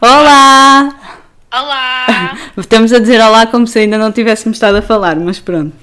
[0.00, 1.18] Olá!
[1.52, 2.38] Olá!
[2.56, 5.74] Estamos a dizer olá como se ainda não tivéssemos estado a falar, mas pronto.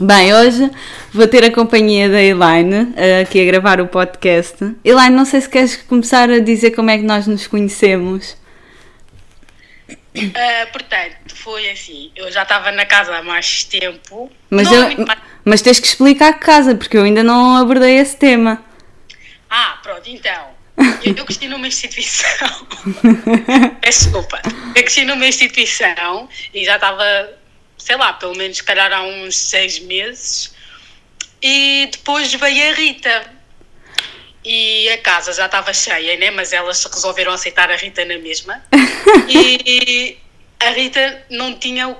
[0.00, 0.70] Bem, hoje
[1.12, 4.56] vou ter a companhia da Elaine eh, aqui a gravar o podcast.
[4.84, 8.36] Elaine, não sei se queres começar a dizer como é que nós nos conhecemos.
[10.34, 14.28] Ah, portanto, foi assim, eu já estava na casa há mais tempo.
[14.50, 15.12] Mas, eu- muito
[15.44, 18.60] mas tens que explicar que casa, porque eu ainda não abordei esse tema.
[19.48, 20.57] Ah, pronto, então.
[21.04, 22.66] Eu, eu cresci numa instituição.
[23.80, 24.40] Peço Desculpa.
[24.74, 27.04] Eu cresci numa instituição e já estava,
[27.76, 30.54] sei lá, pelo menos calhar há uns seis meses.
[31.42, 33.38] E depois veio a Rita.
[34.44, 36.30] E a casa já estava cheia, né?
[36.30, 38.62] Mas elas resolveram aceitar a Rita na mesma.
[39.28, 40.16] E
[40.60, 41.96] a Rita não tinha.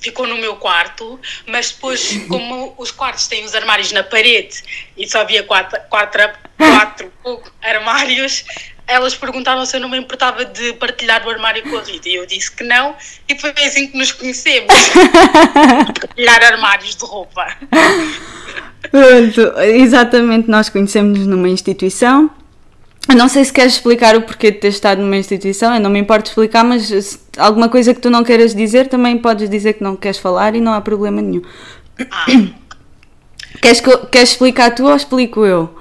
[0.00, 4.62] Ficou no meu quarto, mas depois, como os quartos têm os armários na parede
[4.96, 7.10] e só havia quatro, quatro, quatro
[7.62, 8.44] armários,
[8.86, 12.08] elas perguntaram se eu não me importava de partilhar o armário com a Rita.
[12.08, 12.94] E eu disse que não,
[13.28, 14.74] e foi assim que nos conhecemos
[15.98, 17.56] partilhar armários de roupa.
[18.90, 22.30] Pronto, exatamente, nós conhecemos-nos numa instituição.
[23.08, 25.90] Eu não sei se queres explicar o porquê de ter estado numa instituição, eu não
[25.90, 29.74] me importo explicar, mas se alguma coisa que tu não queiras dizer, também podes dizer
[29.74, 31.42] que não queres falar e não há problema nenhum.
[32.10, 32.26] Ah,
[33.60, 35.78] Queres, que eu- queres explicar tu ou explico eu?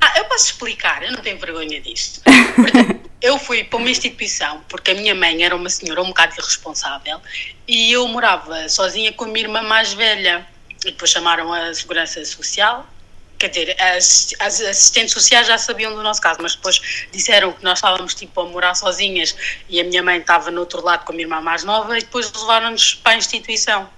[0.00, 2.20] Ah, eu posso explicar, eu não tenho vergonha disto.
[2.54, 6.34] Portanto, eu fui para uma instituição porque a minha mãe era uma senhora um bocado
[6.38, 7.18] irresponsável
[7.66, 10.46] e eu morava sozinha com a minha irmã mais velha.
[10.84, 12.86] E depois chamaram a Segurança Social.
[13.38, 17.62] Quer dizer, as, as assistentes sociais já sabiam do nosso caso, mas depois disseram que
[17.62, 19.36] nós estávamos tipo a morar sozinhas
[19.68, 22.00] e a minha mãe estava no outro lado com a minha irmã mais nova e
[22.00, 23.88] depois levaram-nos para a instituição.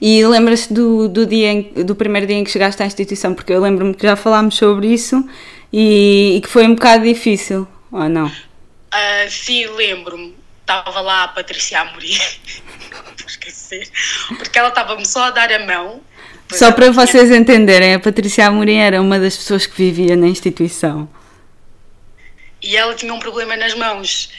[0.00, 3.34] E lembras-te do, do, dia em- do primeiro dia em que chegaste à instituição?
[3.34, 5.28] Porque eu lembro-me que já falámos sobre isso
[5.72, 8.30] e, e que foi um bocado difícil, ou não?
[8.90, 10.36] Ah, sim, lembro-me.
[10.60, 12.16] Estava lá a Patrícia Amorim.
[13.18, 13.88] Vou esquecer.
[14.38, 16.00] Porque ela estava-me só a dar a mão.
[16.52, 20.26] Só ela para vocês entenderem, a Patrícia Amorim era uma das pessoas que vivia na
[20.26, 21.08] instituição.
[22.62, 24.30] E ela tinha um problema nas mãos.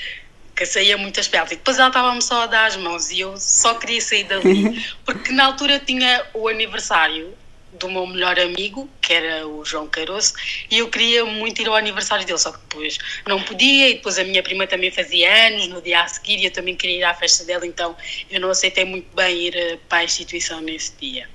[0.56, 1.52] Que saía muitas peles.
[1.52, 3.12] E depois ela estava-me só a dar as mãos.
[3.12, 4.86] E eu só queria sair dali.
[5.06, 7.34] Porque na altura tinha o aniversário
[7.74, 10.34] do meu melhor amigo, que era o João Caroço,
[10.69, 14.18] e eu queria muito ir ao aniversário dele, só que depois não podia, e depois
[14.18, 17.03] a minha prima também fazia anos no dia a seguir, e eu também queria ir
[17.03, 17.96] à festa dela, então
[18.30, 21.30] eu não aceitei muito bem ir eh, para a instituição nesse dia.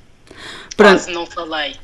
[0.77, 0.93] Pronto.
[0.93, 1.77] Quase não falei.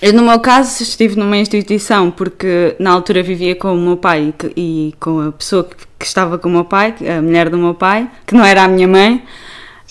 [0.00, 4.32] Eu, no meu caso, estive numa instituição porque na altura vivia com o meu pai
[4.56, 7.74] e, com a pessoa que, que estava com o meu pai, a mulher do meu
[7.74, 9.24] pai, que não era a minha mãe,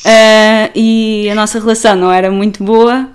[0.05, 3.09] eh, e a nossa relação não era muito boa,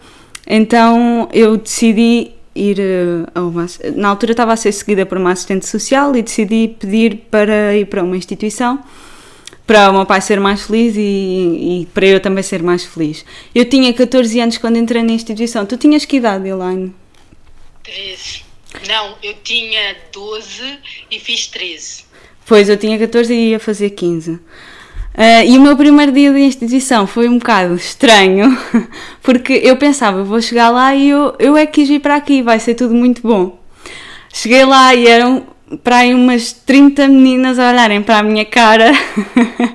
[0.46, 3.66] então eu decidi ir eh, a uma.
[3.96, 7.86] Na altura estava a ser seguida por uma assistente social e decidi pedir para ir
[7.86, 8.80] para uma instituição
[9.72, 13.24] para o meu pai ser mais feliz e, e para eu também ser mais feliz.
[13.54, 15.64] Eu tinha 14 anos quando entrei na instituição.
[15.64, 16.94] Tu tinhas que idade, Elaine?
[17.82, 18.44] 13.
[18.86, 20.78] Não, eu tinha 12
[21.10, 22.04] e fiz 13.
[22.44, 24.38] Pois, eu tinha 14 e ia fazer 15.
[25.14, 28.54] Ah, e o meu primeiro dia de instituição foi um bocado estranho,
[29.22, 32.42] porque eu pensava, vou chegar lá e eu, eu é que quis vir para aqui,
[32.42, 33.58] vai ser tudo muito bom.
[34.30, 35.46] Cheguei lá e eram
[35.82, 38.92] para aí umas 30 meninas a olharem para a minha cara.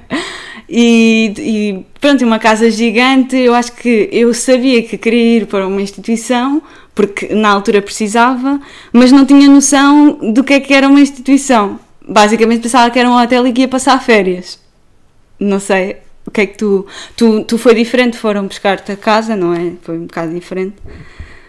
[0.69, 3.37] E, e pronto, uma casa gigante.
[3.37, 6.61] Eu acho que eu sabia que queria ir para uma instituição,
[6.93, 8.59] porque na altura precisava,
[8.91, 11.79] mas não tinha noção do que é que era uma instituição.
[12.05, 14.59] Basicamente pensava que era um hotel e que ia passar férias.
[15.39, 16.85] Não sei, o que é que tu.
[17.15, 19.71] Tu, tu foi diferente, foram buscar-te a casa, não é?
[19.83, 20.75] Foi um bocado diferente.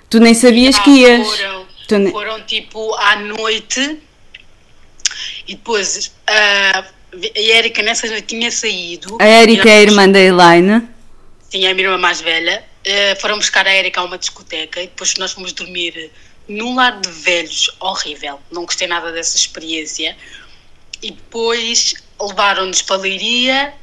[0.09, 1.27] Tu nem sabias que Ah, ias.
[1.27, 3.99] Foram, ne- foram tipo à noite
[5.49, 9.17] e depois ah, a Erika nessa noite tinha saído.
[9.21, 10.87] A Erika é a irmã da Elaine.
[11.51, 12.63] Tinha a minha irmã mais velha.
[12.85, 16.11] eh, foram buscar a Erika a uma discoteca e depois nós fomos dormir
[16.47, 18.39] num lar de velhos horrível.
[18.51, 20.17] Não gostei nada dessa experiência.
[21.03, 23.75] E depois levaram-nos para a Leiria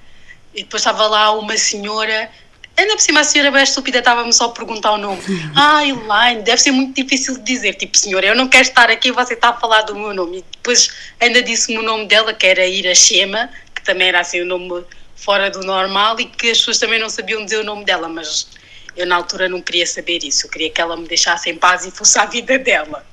[0.53, 2.29] e depois estava lá uma senhora.
[2.77, 5.21] Ainda por cima a senhora bem estúpida estava-me só a perguntar o nome.
[5.55, 7.75] Ah, Elaine, deve ser muito difícil de dizer.
[7.75, 10.39] Tipo, senhora, eu não quero estar aqui, você está a falar do meu nome.
[10.39, 10.89] E depois
[11.19, 14.83] ainda disse-me o nome dela, que era Irachema, que também era assim o nome
[15.15, 18.47] fora do normal e que as pessoas também não sabiam dizer o nome dela, mas
[18.95, 20.45] eu na altura não queria saber isso.
[20.45, 23.05] Eu queria que ela me deixasse em paz e fosse a vida dela.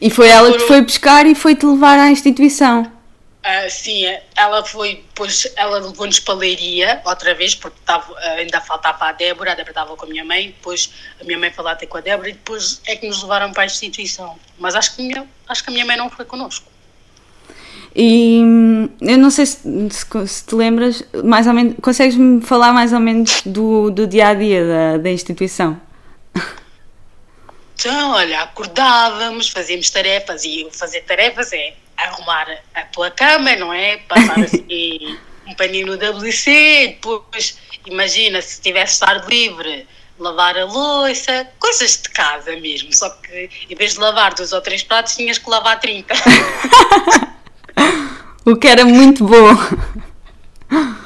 [0.00, 2.90] E foi ela que foi buscar e foi-te levar à instituição.
[3.44, 4.04] Ah, sim,
[4.36, 9.12] ela foi, depois ela levou-nos para a Leiria outra vez, porque estava, ainda faltava a
[9.12, 11.88] Débora, a Débora estava com a minha mãe, depois a minha mãe foi lá ter
[11.88, 14.38] com a Débora e depois é que nos levaram para a instituição.
[14.58, 16.70] Mas acho que, a minha, acho que a minha mãe não foi connosco.
[17.96, 19.58] E hum, eu não sei se,
[19.90, 24.28] se, se te lembras, mais ou menos, consegues-me falar mais ou menos do, do dia
[24.28, 25.80] a dia da, da instituição?
[27.74, 31.74] Então, olha, acordávamos, fazíamos tarefas e fazer tarefas é
[32.08, 33.98] arrumar a tua cama, não é?
[33.98, 39.86] Passar assim um paninho no WC, depois, imagina, se tivesse estar livre,
[40.18, 44.60] lavar a louça, coisas de casa mesmo, só que em vez de lavar dois ou
[44.60, 46.14] três pratos, tinhas que lavar 30.
[48.44, 49.56] o que era muito bom.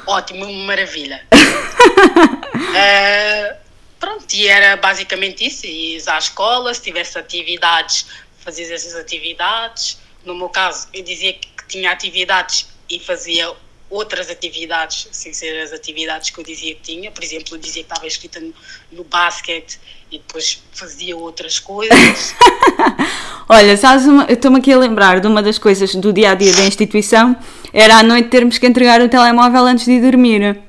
[0.05, 1.23] Ótimo, maravilha.
[1.33, 3.55] uh,
[3.99, 8.07] pronto, e era basicamente isso, ias à escola, se tivesse atividades,
[8.39, 9.99] fazias essas atividades.
[10.27, 13.49] No meu caso, eu dizia que tinha atividades e fazia
[13.89, 17.09] outras atividades, sem ser as atividades que eu dizia que tinha.
[17.09, 18.53] Por exemplo, eu dizia que estava escrita no,
[18.91, 19.79] no basquete
[20.11, 22.35] e depois fazia outras coisas.
[23.47, 26.53] Olha, sabes, eu estou-me aqui a lembrar de uma das coisas do dia a dia
[26.53, 27.33] da instituição,
[27.71, 30.59] era à noite termos que entregar o telemóvel antes de dormir.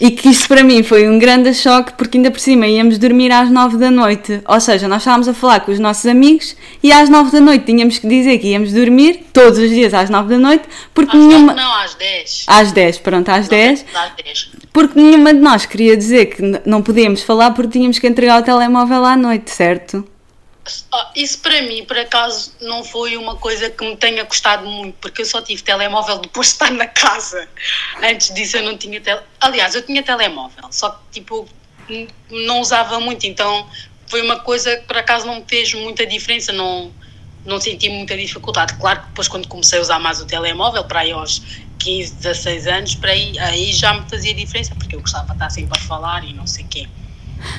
[0.00, 3.30] E que isso para mim foi um grande choque porque ainda por cima íamos dormir
[3.30, 4.40] às 9 da noite.
[4.46, 7.64] Ou seja, nós estávamos a falar com os nossos amigos e às 9 da noite
[7.66, 11.22] tínhamos que dizer que íamos dormir todos os dias às 9 da noite porque às
[11.22, 11.52] nenhuma.
[11.52, 12.44] 9, não, às 10.
[12.48, 13.84] Às 10, pronto, às 10.
[13.94, 14.50] Às 10.
[14.72, 18.44] Porque nenhuma de nós queria dizer que não podíamos falar porque tínhamos que entregar o
[18.44, 20.04] telemóvel à noite, certo?
[20.92, 24.94] Ah, isso para mim, por acaso, não foi uma coisa que me tenha custado muito,
[25.00, 27.48] porque eu só tive telemóvel depois de estar na casa.
[28.00, 29.28] Antes disso eu não tinha telemóvel.
[29.40, 31.48] Aliás, eu tinha telemóvel, só que tipo,
[32.30, 33.68] não usava muito, então
[34.06, 36.92] foi uma coisa que por acaso não me fez muita diferença, não,
[37.44, 38.74] não senti muita dificuldade.
[38.74, 41.42] Claro que depois quando comecei a usar mais o telemóvel, para aí aos
[41.80, 45.50] 15, 16 anos, para aí, aí já me fazia diferença, porque eu gostava de estar
[45.50, 46.86] sempre a falar e não sei o quê.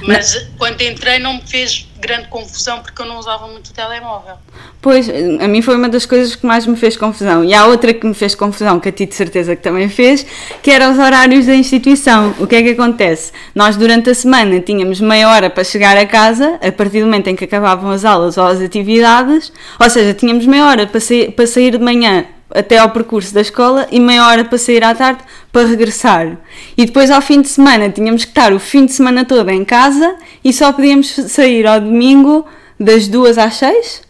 [0.05, 0.51] Mas não.
[0.57, 4.35] quando entrei não me fez grande confusão porque eu não usava muito o telemóvel.
[4.81, 7.43] Pois, a mim foi uma das coisas que mais me fez confusão.
[7.45, 10.25] E há outra que me fez confusão, que a ti de certeza que também fez,
[10.61, 12.35] que era os horários da instituição.
[12.39, 13.31] O que é que acontece?
[13.55, 17.29] Nós durante a semana tínhamos meia hora para chegar a casa, a partir do momento
[17.29, 21.31] em que acabavam as aulas ou as atividades, ou seja, tínhamos meia hora para sair,
[21.31, 24.93] para sair de manhã até ao percurso da escola e meia hora para sair à
[24.93, 26.37] tarde para regressar.
[26.77, 29.65] E depois ao fim de semana tínhamos que estar o fim de semana todo em
[29.65, 32.45] casa e só podíamos sair ao domingo
[32.79, 34.01] das duas às seis?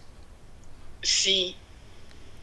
[1.01, 1.55] Sim.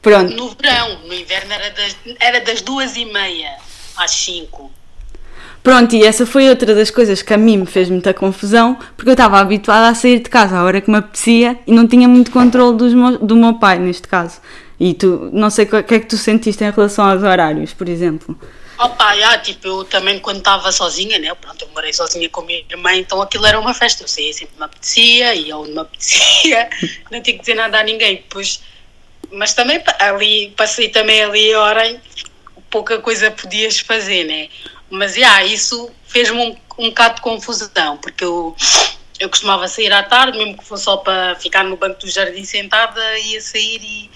[0.01, 0.35] Pronto.
[0.35, 3.57] No verão, no inverno era das, era das duas e meia
[3.97, 4.71] às cinco.
[5.63, 9.11] Pronto, e essa foi outra das coisas que a mim me fez muita confusão, porque
[9.11, 12.09] eu estava habituada a sair de casa à hora que me apetecia e não tinha
[12.09, 14.41] muito controle dos, do meu pai, neste caso.
[14.81, 17.87] E tu, não sei o que é que tu sentiste em relação aos horários, por
[17.87, 18.35] exemplo.
[18.79, 22.45] Opa, já, tipo, eu também quando estava sozinha, né, pronto, eu morei sozinha com a
[22.47, 25.81] minha irmã, então aquilo era uma festa, eu saía sempre me apetecia, e onde me
[25.81, 26.71] apetecia,
[27.13, 28.63] não tinha que dizer nada a ninguém, depois,
[29.31, 32.01] mas também ali, passei também ali a hora,
[32.71, 34.49] pouca coisa podias fazer, né,
[34.89, 38.57] mas, já, isso fez-me um, um bocado de confusão, porque eu,
[39.19, 42.45] eu costumava sair à tarde, mesmo que fosse só para ficar no banco do jardim
[42.45, 44.11] sentada, ia sair e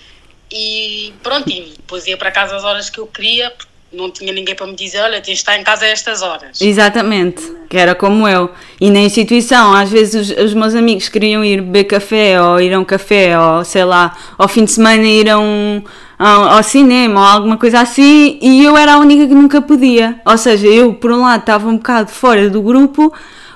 [0.50, 4.32] e pronto, e depois ia para casa às horas que eu queria, porque não tinha
[4.32, 6.61] ninguém para me dizer, olha, tens de estar em casa a estas horas.
[6.61, 8.50] Exatamente, que era como eu.
[8.81, 12.73] E na instituição, às vezes os, os, meus amigos queriam ir beber café, ou ir
[12.73, 15.82] a um café, ou sei lá, ao fim de semana ir a um,
[16.19, 20.20] ao, ao cinema, ou alguma coisa assim, e eu era a única que nunca podia.
[20.27, 23.13] Ou seja, eu, por um lado, estava um bocado fora do grupo,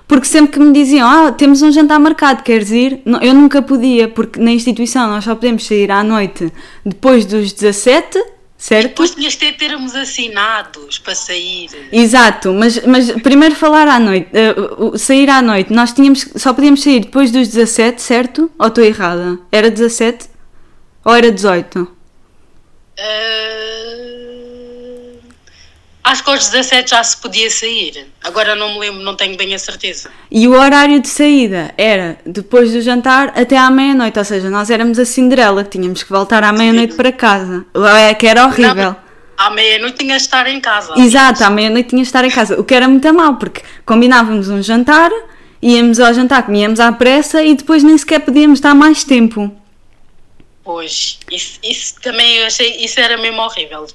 [0.09, 3.03] porque sempre que me diziam, ah, temos um jantar marcado, queres ir?
[3.21, 6.51] Eu nunca podia, porque na instituição nós só podemos sair à noite
[6.83, 8.19] depois dos 17,
[8.57, 8.87] certo?
[8.87, 11.69] E depois tinhas de ter termos assinados para sair.
[11.93, 16.83] Exato, mas, mas primeiro falar à noite, uh, sair à noite, nós tínhamos, só podíamos
[16.83, 18.51] sair depois dos 17, certo?
[18.59, 19.39] Ou estou errada?
[19.53, 20.27] Era 17?
[21.05, 21.81] Ou era 18?
[22.99, 24.08] Uh...
[26.09, 28.07] Acho que aos 17 já se podia sair.
[28.25, 30.11] Agora não me lembro, não tenho bem a certeza.
[30.31, 34.71] E o horário de saída era depois do jantar até à meia-noite, ou seja, nós
[34.71, 37.67] éramos a Cinderela, que tínhamos que voltar à meia-noite para casa.
[38.01, 38.75] É que era horrível.
[38.75, 38.97] Não,
[39.37, 40.95] à meia-noite tinha de estar em casa.
[40.99, 42.59] Exato, à meia-noite tinha de estar em casa.
[42.59, 45.11] O que era muito mal, porque combinávamos um jantar,
[45.61, 49.55] íamos ao jantar, comíamos à pressa e depois nem sequer podíamos estar mais tempo.
[50.65, 53.87] Pois, isso, isso também eu achei, isso era mesmo horrível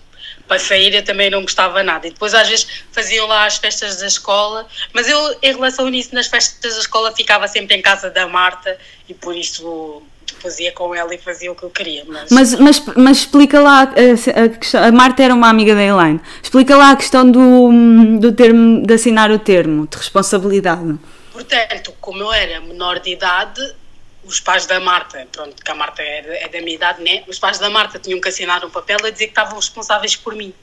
[0.48, 2.08] para sair eu também não gostava nada.
[2.08, 6.14] E depois às vezes faziam lá as festas da escola, mas eu em relação nisso
[6.14, 10.72] nas festas da escola ficava sempre em casa da Marta e por isso depois ia
[10.72, 12.04] com ela e fazia o que eu queria.
[12.08, 16.20] Mas, mas, mas, mas explica lá, a, a, a, Marta era uma amiga da Elaine,
[16.42, 20.98] explica lá a questão do, do termo, de assinar o termo de responsabilidade.
[21.32, 23.62] Portanto, como eu era menor de idade,
[24.26, 27.24] os pais da Marta, pronto, que a Marta é, é da minha idade, né?
[27.28, 30.36] Os pais da Marta tinham que assinar um papel a dizer que estavam responsáveis por
[30.36, 30.54] mim.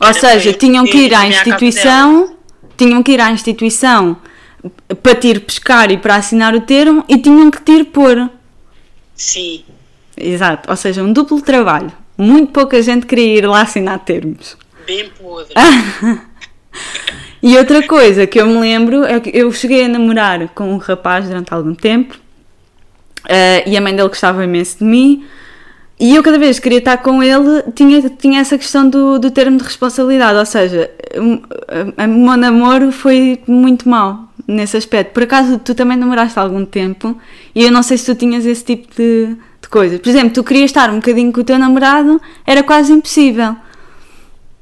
[0.00, 2.36] Ou Era seja, tinham que ir à instituição,
[2.76, 4.16] tinham que ir à instituição
[5.02, 8.30] para te ir pescar e para assinar o termo e tinham que te ir pôr.
[9.14, 9.64] Sim,
[10.16, 11.92] Exato, ou seja, um duplo trabalho.
[12.16, 14.56] Muito pouca gente queria ir lá assinar termos.
[14.86, 15.54] bem podre.
[17.40, 20.78] E outra coisa que eu me lembro é que eu cheguei a namorar com um
[20.78, 22.18] rapaz durante algum tempo
[23.28, 25.26] eh, e a mãe dele gostava imenso de mim.
[25.98, 29.30] E eu, cada vez que queria estar com ele, tinha, tinha essa questão do, do
[29.30, 30.38] termo de responsabilidade.
[30.38, 31.42] Ou seja, um,
[32.02, 35.12] o meu namoro foi muito mau nesse aspecto.
[35.12, 37.18] Por acaso, tu também namoraste há algum tempo
[37.54, 39.98] e eu não sei se tu tinhas esse tipo de, de coisa.
[39.98, 43.56] Por exemplo, tu querias estar um bocadinho com o teu namorado, era quase impossível.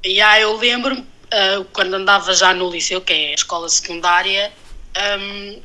[0.04, 4.52] E aí eu lembro-me, ah, quando andava já no liceu, que é a escola secundária,
[4.94, 5.56] ahm,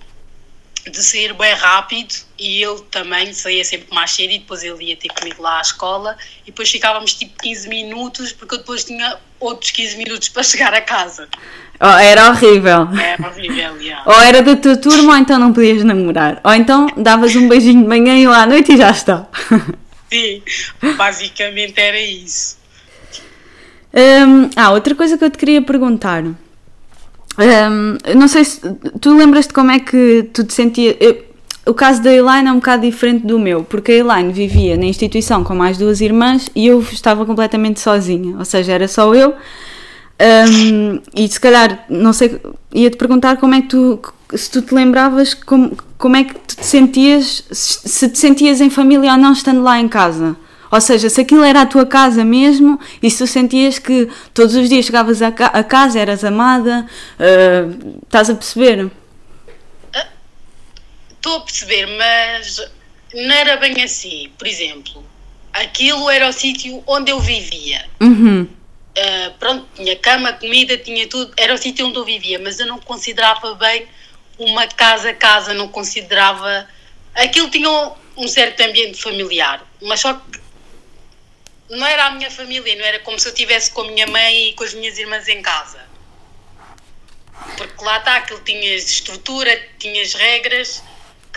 [0.89, 4.96] de sair bem rápido e ele também saía sempre mais cedo e depois ele ia
[4.96, 9.17] ter comigo lá à escola e depois ficávamos tipo 15 minutos porque eu depois tinha
[9.39, 11.27] outros 15 minutos para chegar a casa.
[11.79, 12.88] Oh, era horrível.
[13.00, 14.01] Era horrível, já.
[14.08, 16.41] Ou era da tua turma ou então não podias namorar.
[16.44, 19.27] Ou então davas um beijinho de manhã e lá à noite e já está.
[20.10, 20.41] Sim,
[20.96, 22.58] basicamente era isso.
[23.94, 26.24] Hum, ah, outra coisa que eu te queria perguntar.
[27.38, 28.60] Hum, não sei se
[29.00, 30.96] tu lembras-te como é que tu te sentias.
[31.67, 34.86] o caso da Elaine é um bocado diferente do meu, porque a Elaine vivia na
[34.86, 39.36] instituição com mais duas irmãs e eu estava completamente sozinha, ou seja, era só eu.
[40.20, 42.41] Hum, e se calhar, não sei,
[42.74, 44.00] ia-te perguntar como é que tu,
[44.34, 48.60] se tu te lembravas, como, como é que tu te sentias, se se te sentias
[48.62, 50.36] em família ou não estando lá em casa.
[50.71, 54.55] Ou seja, se aquilo era a tua casa mesmo e se tu sentias que todos
[54.55, 56.86] os dias chegavas a, ca- a casa, eras amada,
[57.19, 58.89] ah, estás a perceber?
[61.12, 62.62] Estou a perceber, mas
[63.13, 64.29] não era bem assim.
[64.38, 65.03] Por exemplo,
[65.53, 67.86] aquilo era o sítio onde eu vivia.
[68.00, 68.43] Uhum.
[68.97, 72.65] Uh, pronto, tinha cama, comida, tinha tudo, era o sítio onde eu vivia, mas eu
[72.65, 73.86] não considerava bem
[74.39, 76.67] uma casa-casa, não considerava.
[77.13, 80.37] Aquilo tinha um, um certo ambiente familiar, mas só que
[81.69, 84.50] não era a minha família, não era como se eu estivesse com a minha mãe
[84.50, 85.86] e com as minhas irmãs em casa.
[87.55, 90.83] Porque lá está, aquilo tinhas estrutura, tinhas regras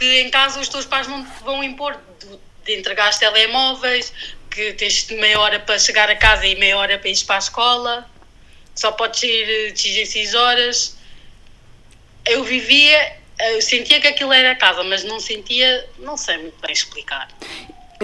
[0.00, 4.12] que em casa os teus pais não te vão impor de, de entregar os telemóveis,
[4.50, 7.38] que tens meia hora para chegar a casa e meia hora para ir para a
[7.38, 8.10] escola,
[8.74, 10.96] só podes ir de X em X horas.
[12.24, 13.18] Eu vivia,
[13.52, 17.28] eu sentia que aquilo era casa, mas não sentia, não sei muito bem explicar.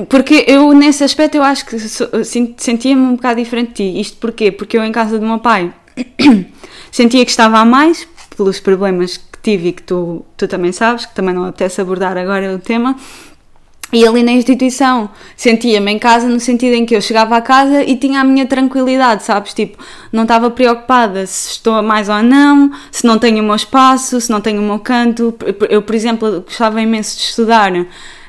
[0.09, 4.01] Porque eu, nesse aspecto, eu acho que sentia-me um bocado diferente de ti.
[4.01, 4.53] Isto porquê?
[4.53, 5.73] Porque eu, em casa do meu pai,
[6.93, 11.07] sentia que estava a mais, pelos problemas que tive e que tu, tu também sabes,
[11.07, 12.95] que também não apetece abordar agora o tema.
[13.93, 17.83] E ali na instituição sentia-me em casa no sentido em que eu chegava a casa
[17.85, 19.55] e tinha a minha tranquilidade, sabes?
[19.55, 19.79] Tipo,
[20.13, 24.21] não estava preocupada se estou a mais ou não, se não tenho o meu espaço,
[24.21, 25.35] se não tenho o meu canto.
[25.71, 27.73] Eu, por exemplo, gostava imenso de estudar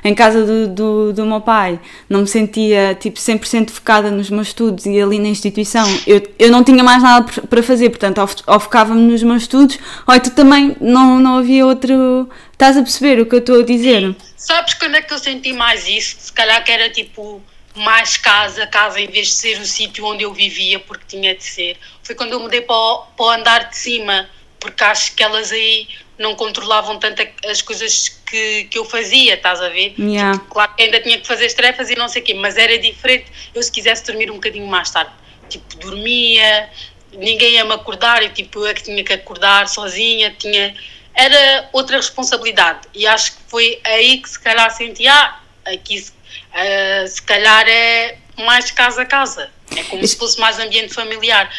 [0.04, 4.48] em casa do, do, do meu pai, não me sentia tipo 100% focada nos meus
[4.48, 8.60] estudos e ali na instituição eu, eu não tinha mais nada para fazer, portanto, ou,
[8.60, 12.28] focava-me nos meus estudos, ou então também não, não havia outro.
[12.52, 14.16] Estás a perceber o que eu estou a dizer?
[14.36, 16.16] Sabes quando é que eu senti mais isso?
[16.18, 17.40] Se calhar que era tipo
[17.76, 21.44] mais casa, casa em vez de ser o sítio onde eu vivia, porque tinha de
[21.44, 21.76] ser.
[22.02, 24.28] Foi quando eu mudei para o, para o andar de cima,
[24.58, 25.88] porque acho que elas aí
[26.18, 29.94] não controlavam tanto as coisas que, que eu fazia, estás a ver?
[29.98, 30.38] Yeah.
[30.38, 32.56] Tipo, claro que ainda tinha que fazer as tarefas e não sei o quê, mas
[32.56, 33.26] era diferente.
[33.54, 35.10] Eu se quisesse dormir um bocadinho mais tarde,
[35.48, 36.70] tipo, dormia,
[37.12, 40.74] ninguém ia me acordar e tipo, eu é que tinha que acordar sozinha, tinha...
[41.14, 46.12] Era outra responsabilidade e acho que foi aí que se calhar senti, ah, aqui se,
[46.52, 51.52] ah, se calhar é mais casa a casa, é como se fosse mais ambiente familiar.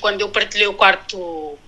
[0.00, 1.58] Quando eu partilhei o quarto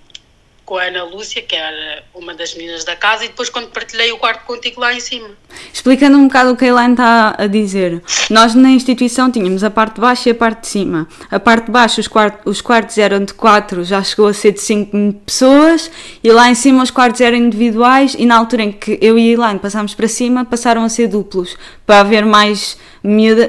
[0.64, 4.10] com a Ana Lúcia, que era uma das meninas da casa, e depois quando partilhei
[4.12, 5.28] o quarto contigo lá em cima.
[5.72, 8.02] Explicando um bocado o que a Elaine está a dizer.
[8.30, 11.06] Nós na instituição tínhamos a parte de baixo e a parte de cima.
[11.30, 14.52] A parte de baixo, os, quart os quartos eram de 4, já chegou a ser
[14.52, 15.90] de 5 pessoas,
[16.22, 19.30] e lá em cima os quartos eram individuais, e na altura em que eu e
[19.30, 22.78] a Elaine passámos para cima, passaram a ser duplos, para haver mais,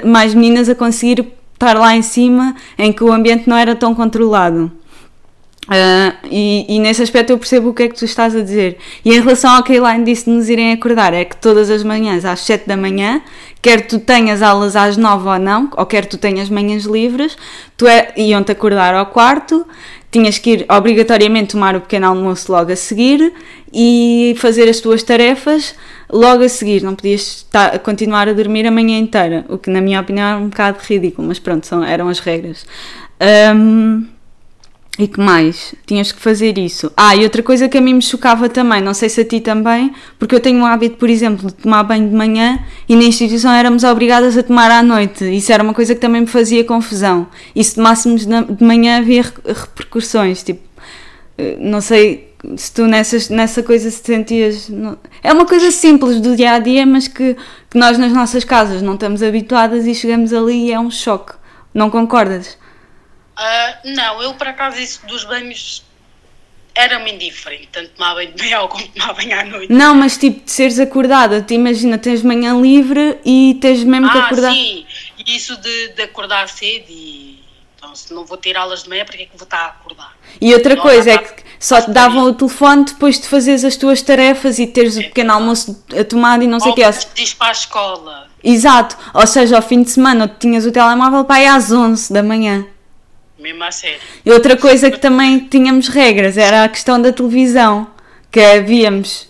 [0.04, 3.94] mais meninas a conseguir estar lá em cima, em que o ambiente não era tão
[3.94, 4.70] controlado.
[5.68, 8.78] Ah, e, e nesse aspecto eu percebo o que é que tu estás a dizer.
[9.04, 11.70] E em relação ao que a Elaine disse de nos irem acordar, é que todas
[11.70, 13.20] as manhãs às 7 da manhã,
[13.60, 17.36] quer tu tenhas aulas às 9 ou não, ou quer tu tenhas manhãs livres,
[17.76, 19.66] tu é, iam-te acordar ao quarto,
[20.10, 23.32] tinhas que ir obrigatoriamente tomar o pequeno almoço logo a seguir
[23.72, 25.74] e fazer as tuas tarefas
[26.08, 26.82] logo a seguir.
[26.82, 30.38] Não podias estar, continuar a dormir a manhã inteira, o que na minha opinião era
[30.38, 32.64] um bocado ridículo, mas pronto, são, eram as regras.
[33.54, 34.06] Um,
[34.98, 35.74] e que mais?
[35.84, 36.90] Tinhas que fazer isso.
[36.96, 39.40] Ah, e outra coisa que a mim me chocava também, não sei se a ti
[39.40, 43.04] também, porque eu tenho o hábito, por exemplo, de tomar banho de manhã e na
[43.04, 45.24] instituição éramos obrigadas a tomar à noite.
[45.24, 47.26] Isso era uma coisa que também me fazia confusão.
[47.54, 50.62] E se tomássemos de manhã havia repercussões, tipo,
[51.36, 54.70] eh, não sei se tu nessas, nessa coisa se sentias.
[55.22, 57.36] É uma coisa simples do dia a dia, mas que,
[57.68, 61.34] que nós nas nossas casas não estamos habituadas e chegamos ali e é um choque.
[61.74, 62.56] Não concordas?
[63.38, 65.84] Uh, não, eu por acaso isso dos banhos
[66.74, 69.72] era-me indiferente, tanto tomar banho de manhã como tomar banho à noite.
[69.72, 74.12] Não, mas tipo de seres acordada, te imagina, tens manhã livre e tens mesmo ah,
[74.12, 74.52] que acordar.
[74.52, 74.86] sim,
[75.26, 77.44] isso de, de acordar cedo e
[77.76, 80.16] então se não vou ter aulas de manhã, porque é que vou estar a acordar?
[80.40, 83.76] E outra não, coisa é que só te davam o telefone depois de fazeres as
[83.76, 86.82] tuas tarefas e teres é, o pequeno almoço a tomar e não sei o que.
[87.14, 88.28] Diz para a escola.
[88.42, 92.22] Exato, ou seja, ao fim de semana tinhas o telemóvel para ir às 11 da
[92.22, 92.66] manhã.
[93.46, 94.00] Mesmo a sério.
[94.24, 97.86] E outra coisa que também tínhamos regras era a questão da televisão,
[98.28, 99.28] que havíamos.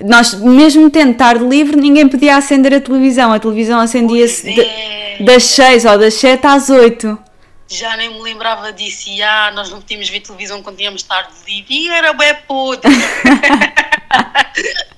[0.00, 3.32] Nós, mesmo tendo tarde livre, ninguém podia acender a televisão.
[3.32, 5.16] A televisão acendia-se é.
[5.18, 7.18] das 6 ou das 7 às 8.
[7.66, 9.08] Já nem me lembrava disso.
[9.08, 11.74] E, ah, nós não podíamos ver televisão quando tínhamos tarde livre.
[11.74, 12.88] E era bem podre.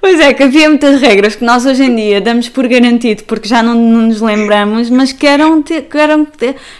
[0.00, 3.48] Pois é, que havia muitas regras que nós hoje em dia damos por garantido porque
[3.48, 6.26] já não, não nos lembramos, mas que eram, que eram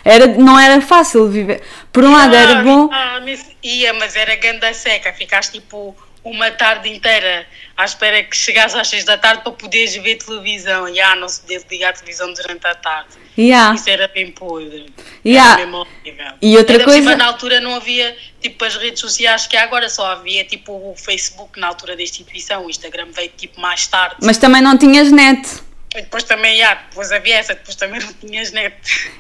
[0.05, 1.63] era, não era fácil viver.
[1.93, 2.89] Por um lado era bom.
[2.93, 8.37] Ah, mas, ia, mas era ganda seca, ficaste tipo uma tarde inteira à espera que
[8.37, 10.89] chegasse às seis da tarde para poderes ver televisão.
[10.89, 13.11] E ah, não se podia ligar a televisão durante a tarde.
[13.37, 13.75] Yeah.
[13.75, 14.87] Isso era bem podre.
[15.25, 15.61] Yeah.
[15.61, 16.33] Era mesmo horrível.
[16.41, 17.17] E outra Ainda coisa.
[17.17, 21.59] Na altura não havia tipo as redes sociais que agora, só havia tipo o Facebook
[21.59, 22.67] na altura da instituição.
[22.67, 24.17] O Instagram veio tipo mais tarde.
[24.23, 25.63] Mas também não tinhas net.
[25.97, 28.75] E depois também, yeah, depois havia essa, depois também não tinhas net.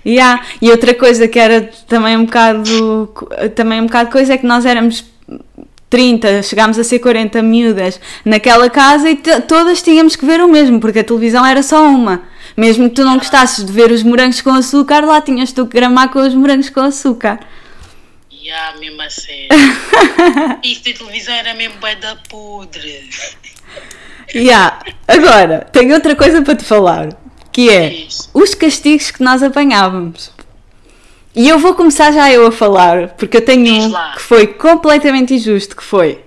[0.04, 0.45] Yeah.
[0.61, 3.14] E outra coisa que era também um bocado,
[3.54, 5.04] também um bocado coisa é que nós éramos
[5.88, 10.81] 30, chegámos a ser 40 miúdas naquela casa e todas tínhamos que ver o mesmo,
[10.81, 12.22] porque a televisão era só uma.
[12.55, 15.79] Mesmo que tu não gostasses de ver os morangos com açúcar, lá tinhas tu que
[15.79, 17.40] gramar com os morangos com açúcar.
[18.44, 19.48] E yeah, mesmo a sério.
[20.62, 23.09] Isso de televisão era mesmo bem da podre.
[24.35, 24.80] Yeah.
[25.09, 27.09] Agora, tenho outra coisa para te falar,
[27.50, 30.30] que é os castigos que nós apanhávamos.
[31.35, 35.33] E eu vou começar já eu a falar, porque eu tenho um que foi completamente
[35.33, 36.22] injusto, que foi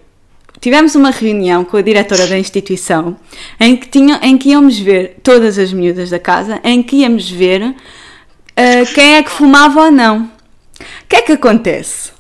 [0.60, 3.16] tivemos uma reunião com a diretora da instituição
[3.60, 7.30] em que, tinha, em que íamos ver todas as miúdas da casa, em que íamos
[7.30, 10.36] ver uh, quem é que fumava ou não.
[10.80, 12.12] O que é que acontece?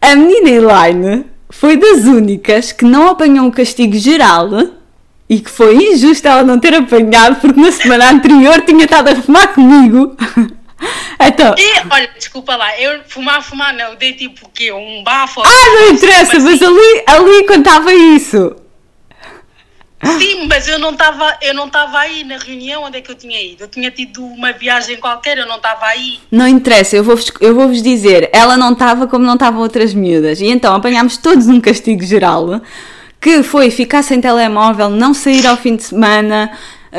[0.00, 4.48] A menina Elaine foi das únicas que não apanhou o castigo geral
[5.28, 9.16] e que foi injusto ela não ter apanhado porque na semana anterior tinha estado a
[9.16, 10.16] fumar comigo.
[11.18, 11.54] Então.
[11.56, 14.70] E, olha, desculpa lá, eu fumar, fumar não, dei tipo o quê?
[14.70, 15.40] Um bafo?
[15.40, 18.54] Ah, não interessa, mas ali, ali contava isso.
[20.18, 23.14] Sim, mas eu não estava eu não estava aí na reunião onde é que eu
[23.14, 23.64] tinha ido.
[23.64, 26.18] Eu tinha tido uma viagem qualquer, eu não estava aí.
[26.30, 29.94] Não interessa, eu vou-vos eu vou -vos dizer, ela não estava como não estavam outras
[29.94, 30.40] miúdas.
[30.40, 32.60] E então apanhámos todos um castigo geral,
[33.20, 36.50] que foi ficar sem telemóvel, não sair ao fim de semana,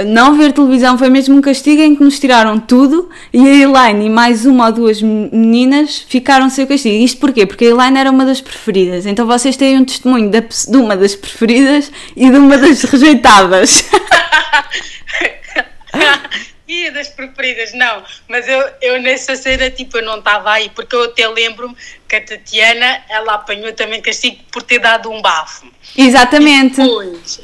[0.05, 4.05] não ver televisão foi mesmo um castigo em que nos tiraram tudo e a Elaine
[4.05, 7.03] e mais uma ou duas meninas ficaram sem o castigo.
[7.03, 7.45] Isto porquê?
[7.45, 9.05] Porque a Elaine era uma das preferidas.
[9.05, 13.89] Então vocês têm um testemunho de uma das preferidas e de uma das rejeitadas.
[16.67, 18.03] e das preferidas, não.
[18.27, 21.75] Mas eu, eu nessa cena, tipo, eu não estava aí, porque eu até lembro-me
[22.07, 25.67] que a Tatiana, ela apanhou também castigo por ter dado um bafo.
[25.97, 26.81] Exatamente.
[26.81, 27.41] E depois,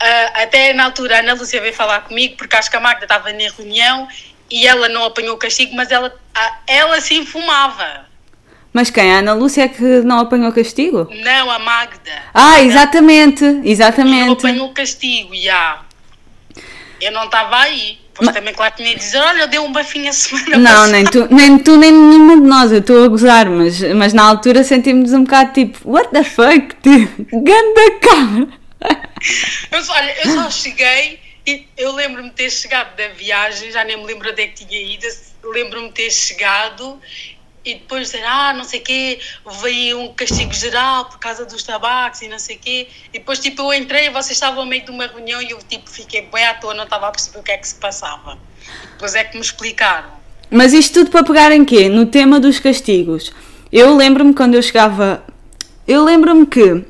[0.00, 3.04] Uh, até na altura a Ana Lúcia veio falar comigo porque acho que a Magda
[3.04, 4.08] estava na reunião
[4.50, 6.14] e ela não apanhou o castigo, mas ela,
[6.66, 8.06] ela sim fumava.
[8.72, 9.12] Mas quem?
[9.12, 11.08] A Ana Lúcia é que não apanhou o castigo?
[11.22, 12.22] Não, a Magda.
[12.32, 14.26] Ah, exatamente, exatamente.
[14.26, 15.82] Não apanhou o castigo, já.
[17.00, 17.98] Eu não estava aí.
[18.14, 18.36] Pois mas...
[18.36, 20.92] também, claro, tinha de dizer: Olha, eu dei um bafinho a semana Não, passada.
[20.92, 22.70] nem tu, nem tu, nem nenhuma de nós.
[22.72, 26.76] Eu estou a gozar, mas, mas na altura sentimos um bocado tipo: What the fuck?
[26.82, 28.60] Tipo, ganda cara.
[29.72, 34.04] olha, eu só cheguei e eu lembro-me de ter chegado da viagem, já nem me
[34.04, 35.06] lembro onde é que tinha ido,
[35.44, 37.00] lembro-me de ter chegado
[37.64, 39.20] e depois dizer, ah, não sei o quê,
[39.60, 42.88] veio um castigo geral por causa dos tabacos e não sei o quê.
[43.12, 45.88] E depois, tipo, eu entrei e vocês estavam meio de uma reunião e eu, tipo,
[45.88, 48.38] fiquei bem à toa, não estava a perceber o que é que se passava.
[48.92, 50.10] Depois é que me explicaram.
[50.50, 51.88] Mas isto tudo para pegar em quê?
[51.88, 53.30] No tema dos castigos.
[53.70, 55.22] Eu lembro-me quando eu chegava.
[55.86, 56.84] Eu lembro-me que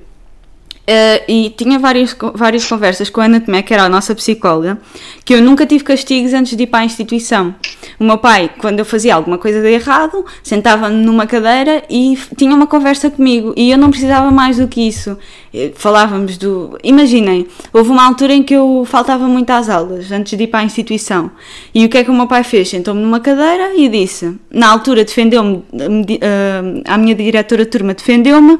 [0.90, 4.76] Uh, e tinha várias, várias conversas com a Ana Tomé, que era a nossa psicóloga,
[5.24, 7.54] que eu nunca tive castigos antes de ir para a instituição.
[7.96, 12.52] O meu pai, quando eu fazia alguma coisa de errado, sentava-me numa cadeira e tinha
[12.52, 13.54] uma conversa comigo.
[13.56, 15.16] E eu não precisava mais do que isso.
[15.54, 16.76] Eh, falávamos do.
[16.82, 20.58] Imaginem, houve uma altura em que eu faltava muito às aulas, antes de ir para
[20.58, 21.30] a instituição.
[21.72, 22.68] E o que é que o meu pai fez?
[22.68, 24.34] Sentou-me numa cadeira e disse.
[24.50, 28.58] Na altura, defendeu-me, uh, a minha diretora de turma defendeu-me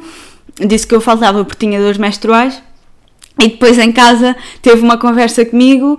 [0.66, 2.62] disse que eu faltava porque tinha dores menstruais.
[3.38, 5.98] E depois em casa teve uma conversa comigo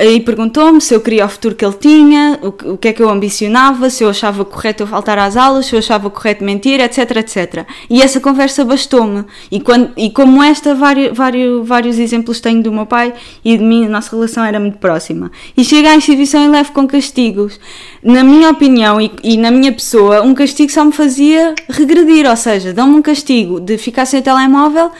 [0.00, 3.08] e perguntou-me se eu queria o futuro que ele tinha, o, que é que eu
[3.08, 7.16] ambicionava, se eu achava correto eu faltar às aulas, se eu achava correto mentir, etc,
[7.16, 7.66] etc.
[7.90, 9.24] E essa conversa bastou-me.
[9.50, 9.62] E,
[9.96, 13.12] e como esta, vários, vários, vários exemplos tenho do meu pai
[13.44, 15.30] e de mim, a nossa relação era muito próxima.
[15.56, 17.58] E chego à instituição e levo com castigos.
[18.02, 22.36] Na minha opinião e, e na minha pessoa, um castigo só me fazia regredir, ou
[22.36, 24.92] seja, dão-me um castigo de ficar sem o telemóvel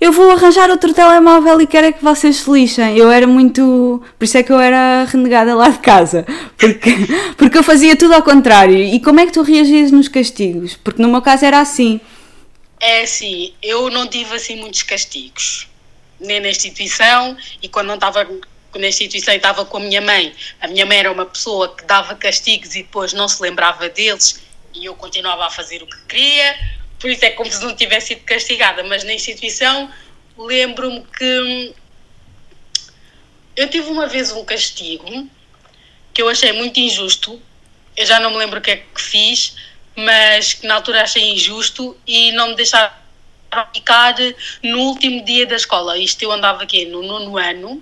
[0.00, 2.96] eu vou arranjar outro telemóvel e quero é que vocês se lixem.
[2.96, 4.02] Eu era muito.
[4.18, 6.26] Por isso é que eu era renegada lá de casa.
[6.56, 6.90] Porque,
[7.36, 8.76] porque eu fazia tudo ao contrário.
[8.76, 10.76] E como é que tu reagias nos castigos?
[10.76, 12.00] Porque no meu caso era assim.
[12.78, 15.66] É assim, eu não tive assim muitos castigos.
[16.20, 18.26] Nem na instituição e quando não estava
[18.74, 20.34] na instituição estava com a minha mãe.
[20.60, 24.40] A minha mãe era uma pessoa que dava castigos e depois não se lembrava deles
[24.74, 26.54] e eu continuava a fazer o que queria
[27.06, 29.88] por isso é como se não tivesse sido castigada, mas na instituição
[30.36, 31.72] lembro-me que
[33.54, 35.30] eu tive uma vez um castigo
[36.12, 37.40] que eu achei muito injusto.
[37.96, 39.54] Eu já não me lembro o que é que fiz,
[39.94, 42.92] mas que na altura achei injusto e não me deixaram
[43.72, 44.16] ficar
[44.64, 45.96] no último dia da escola.
[45.96, 47.80] Isto eu andava aqui no nono ano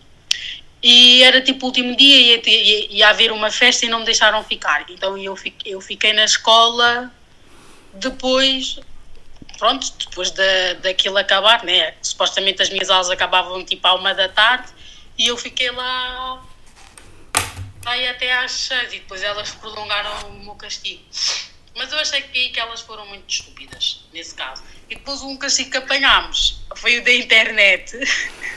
[0.82, 4.00] e era tipo o último dia e ia, ia, ia haver uma festa e não
[4.00, 4.84] me deixaram ficar.
[4.90, 5.34] Então eu
[5.64, 7.10] eu fiquei na escola
[7.94, 8.78] depois
[9.58, 11.94] pronto, depois da, daquilo acabar, né?
[12.02, 14.72] Supostamente as minhas aulas acabavam tipo à uma da tarde
[15.16, 16.42] e eu fiquei lá
[17.86, 21.02] aí até às seis e depois elas prolongaram o meu castigo.
[21.76, 24.62] Mas eu achei que, que elas foram muito estúpidas, nesse caso.
[24.88, 27.98] E depois um castigo que apanhámos foi o da internet.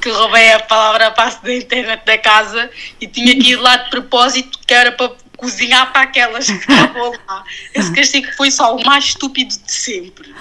[0.00, 3.90] que roubei a palavra passe da internet da casa e tinha que ir lá de
[3.90, 5.12] propósito que era para
[5.42, 7.44] cozinhar para aquelas que estavam lá.
[7.74, 10.32] Esse castigo foi só o mais estúpido de sempre.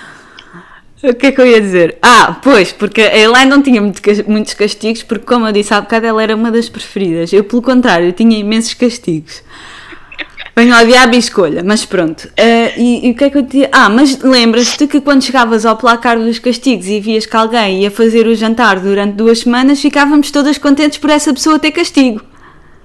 [1.04, 1.98] O que é que eu ia dizer?
[2.00, 6.06] Ah, pois, porque a Elaine não tinha muitos castigos, porque, como eu disse há bocado,
[6.06, 7.34] ela era uma das preferidas.
[7.34, 9.42] Eu, pelo contrário, tinha imensos castigos.
[10.56, 12.26] Venho ao diabo e escolha, mas pronto.
[12.26, 15.66] Uh, e, e, o que é que eu te Ah, mas lembras-te que quando chegavas
[15.66, 19.82] ao placar dos castigos e vias que alguém ia fazer o jantar durante duas semanas,
[19.82, 22.31] ficávamos todas contentes por essa pessoa ter castigo.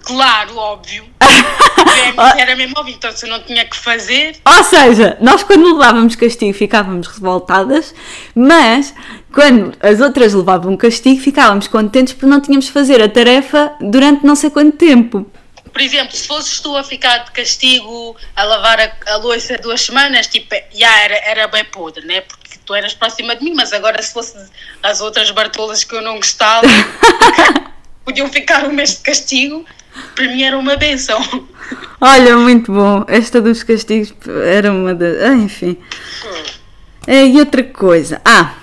[0.06, 1.04] Claro, óbvio.
[2.38, 4.36] era mesmo óbvio, então se eu não tinha que fazer.
[4.46, 7.92] Ou seja, nós quando levávamos castigo ficávamos revoltadas,
[8.32, 8.94] mas
[9.34, 14.24] quando as outras levavam castigo ficávamos contentes porque não tínhamos que fazer a tarefa durante
[14.24, 15.28] não sei quanto tempo.
[15.72, 19.80] Por exemplo, se fosses tu a ficar de castigo a lavar a, a louça duas
[19.82, 22.20] semanas, tipo, já era, era bem podre, né?
[22.20, 24.36] Porque tu eras próxima de mim, mas agora se fosse
[24.84, 26.66] as outras bartolas que eu não gostava,
[28.06, 29.66] podiam ficar um mês de castigo
[30.14, 31.20] para mim era uma benção.
[32.00, 33.04] Olha, muito bom.
[33.08, 35.22] Esta dos castigos era uma das.
[35.22, 35.76] Ah, enfim.
[37.06, 38.20] É, e outra coisa.
[38.24, 38.54] Ah,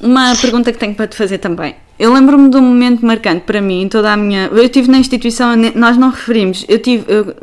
[0.00, 1.76] uma pergunta que tenho para te fazer também.
[1.96, 4.46] Eu lembro-me de um momento marcante para mim toda a minha.
[4.46, 6.64] Eu estive na instituição, nós não referimos.
[6.68, 7.04] Eu tive.
[7.06, 7.36] Eu,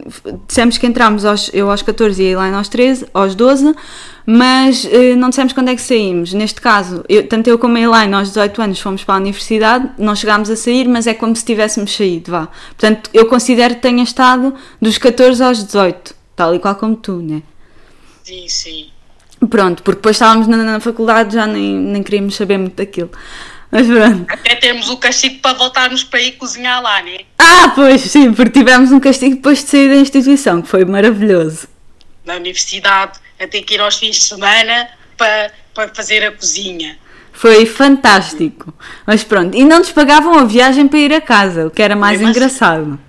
[0.46, 3.74] dissemos que entramos aos, eu aos 14 e lá aos 13, aos 12,
[4.26, 6.34] mas uh, não dissemos quando é que saímos.
[6.34, 9.90] Neste caso, eu, tanto eu como a Elaine, aos 18 anos, fomos para a universidade,
[9.98, 12.48] não chegámos a sair, mas é como se tivéssemos saído, vá.
[12.78, 17.22] Portanto, eu considero que tenha estado dos 14 aos 18, tal e qual como tu,
[17.22, 17.42] né?
[18.24, 18.88] Sim, sim.
[19.50, 23.10] Pronto, porque depois estávamos na, na faculdade, já nem, nem queríamos saber muito daquilo.
[23.72, 24.26] Mas pronto.
[24.28, 27.20] Até termos o castigo para voltarmos para ir cozinhar lá, né?
[27.38, 31.68] Ah, pois sim, porque tivemos um castigo depois de sair da instituição, que foi maravilhoso.
[32.26, 36.98] Na universidade, a ter que ir aos fins de semana para, para fazer a cozinha.
[37.32, 38.74] Foi fantástico.
[39.06, 41.96] Mas pronto, e não nos pagavam a viagem para ir a casa, o que era
[41.96, 43.00] mais engraçado.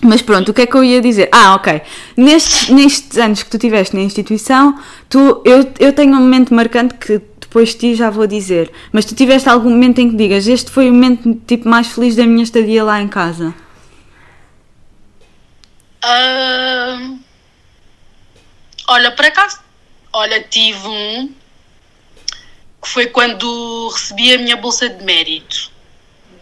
[0.00, 1.30] Mas pronto, o que é que eu ia dizer?
[1.32, 1.80] Ah, ok.
[2.16, 6.94] Nestes, nestes anos que tu tiveste na instituição, tu, eu, eu tenho um momento marcante
[6.94, 8.70] que depois de ti já vou dizer.
[8.92, 12.16] Mas tu tiveste algum momento em que digas, este foi o momento tipo, mais feliz
[12.16, 13.54] da minha estadia lá em casa?
[16.04, 17.18] Uh,
[18.88, 19.58] olha, por acaso,
[20.12, 21.32] olha, tive um
[22.82, 25.70] que foi quando recebi a minha bolsa de mérito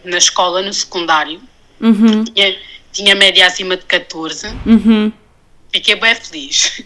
[0.03, 1.41] na escola, no secundário.
[1.79, 2.23] Uhum.
[2.25, 2.55] Tinha,
[2.91, 4.47] tinha média acima de 14.
[4.65, 5.11] Uhum.
[5.71, 6.83] Fiquei bem feliz.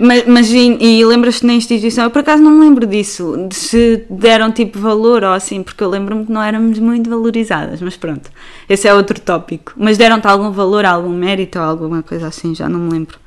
[0.00, 2.04] Mas, mas e, e lembras-te na instituição?
[2.04, 5.82] Eu por acaso não me lembro disso, de se deram tipo valor ou assim, porque
[5.82, 8.30] eu lembro-me que não éramos muito valorizadas, mas pronto,
[8.68, 9.74] esse é outro tópico.
[9.76, 13.18] Mas deram-te algum valor, algum mérito ou alguma coisa assim, já não me lembro.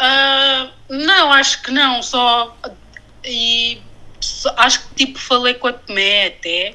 [0.00, 2.56] Ah, não, acho que não, só.
[3.22, 3.80] E
[4.18, 6.74] só- acho que tipo falei com a Tomé até.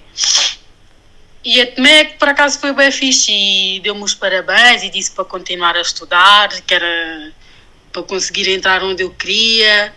[1.43, 5.11] E a Tomé, que por acaso foi bem fixe e deu-me os parabéns e disse
[5.11, 7.31] para continuar a estudar, que era
[7.91, 9.93] para conseguir entrar onde eu queria.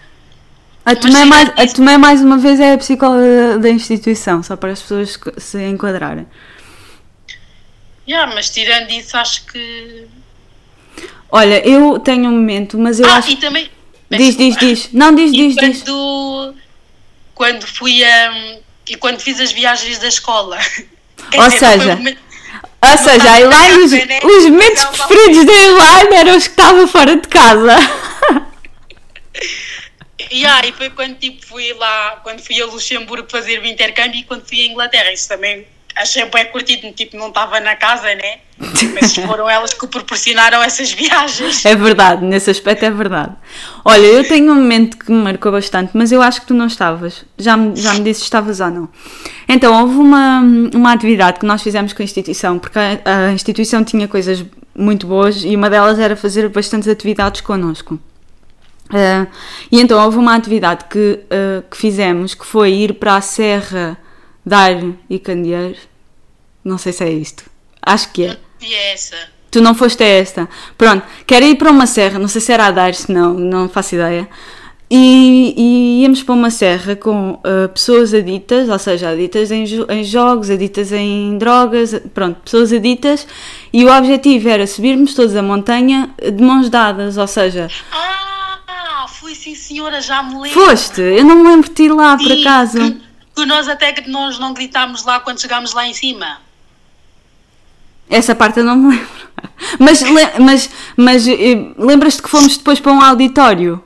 [0.84, 1.68] A Tomé, mais, é a.
[1.68, 6.26] Tomé, mais uma vez, é a psicóloga da, instituição, só para as pessoas se enquadrarem.
[8.08, 10.08] Yeah, mas tirando isso, acho que.
[11.30, 13.30] Olha, eu tenho um momento, mas eu ah, acho.
[13.30, 13.70] e também.
[14.10, 14.92] Diz, diz, diz.
[14.92, 15.82] Não, diz, E diz, diz.
[15.82, 16.54] quando,
[17.34, 18.58] quando fui a.
[18.88, 20.58] E quando fiz as viagens da escola.
[21.34, 22.20] Ou foi seja, momento-
[22.80, 24.20] Ou seja, a Elaine, os, né?
[24.22, 27.76] os momentos preferidos da Elaine eram os que estava fora de casa.
[30.32, 34.24] Yeah, e foi quando tipo, fui lá, quando fui a Luxemburgo fazer o intercâmbio e
[34.24, 35.12] quando fui à Inglaterra.
[35.12, 35.66] Isso também
[35.98, 38.38] achei bem curtido, tipo, não estava na casa, né?
[38.94, 41.64] Mas foram elas que proporcionaram essas viagens.
[41.64, 43.34] É verdade, nesse aspecto é verdade.
[43.84, 46.66] Olha, eu tenho um momento que me marcou bastante, mas eu acho que tu não
[46.66, 47.24] estavas.
[47.37, 48.88] Já me, já me disse se estavas ou não.
[49.48, 50.40] Então, houve uma,
[50.74, 55.06] uma atividade que nós fizemos com a instituição, porque a, a instituição tinha coisas muito
[55.06, 57.98] boas e uma delas era fazer bastantes atividades connosco.
[58.90, 59.26] Ah,
[59.70, 63.98] e então houve uma atividade que, ah, que fizemos que foi ir para a Serra
[64.48, 64.72] dar
[65.08, 65.78] e Candeeiro.
[66.64, 67.44] Não sei se é isto.
[67.82, 68.37] Acho que é.
[68.61, 69.16] E essa.
[69.50, 70.48] Tu não foste a esta.
[70.76, 73.68] Pronto, quero ir para uma serra, não sei se era a dar, se não, não
[73.68, 74.28] faço ideia.
[74.90, 79.87] E, e íamos para uma serra com ah, pessoas aditas, ou seja, aditas em, jo-
[79.88, 83.26] em jogos, aditas em drogas, pronto, pessoas aditas,
[83.72, 89.34] e o objetivo era subirmos todos a montanha de mãos dadas, ou seja, Ah, fui
[89.34, 90.50] sim senhora, já me lembro.
[90.50, 92.96] foste, eu não me lembro de ir lá por Sim, acaso.
[93.42, 96.38] Que, nós até que nós não gritámos lá quando chegámos lá em cima.
[98.09, 99.29] Essa parte eu não me lembro.
[99.79, 100.03] Mas,
[100.40, 103.81] mas, mas eh, lembras-te que fomos depois para um auditório?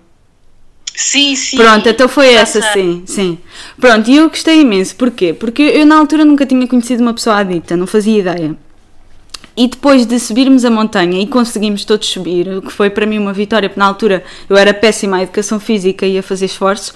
[0.95, 1.57] Sim, sim.
[1.57, 2.73] Pronto, então foi essa, sei.
[2.73, 3.38] sim, sim.
[3.81, 5.33] Pronto, e eu gostei imenso, porquê?
[5.33, 8.57] Porque eu na altura nunca tinha conhecido uma pessoa adicta, não fazia ideia.
[9.57, 13.19] E depois de subirmos a montanha e conseguimos todos subir, o que foi para mim
[13.19, 16.95] uma vitória, porque na altura eu era péssima à educação física e a fazer esforços,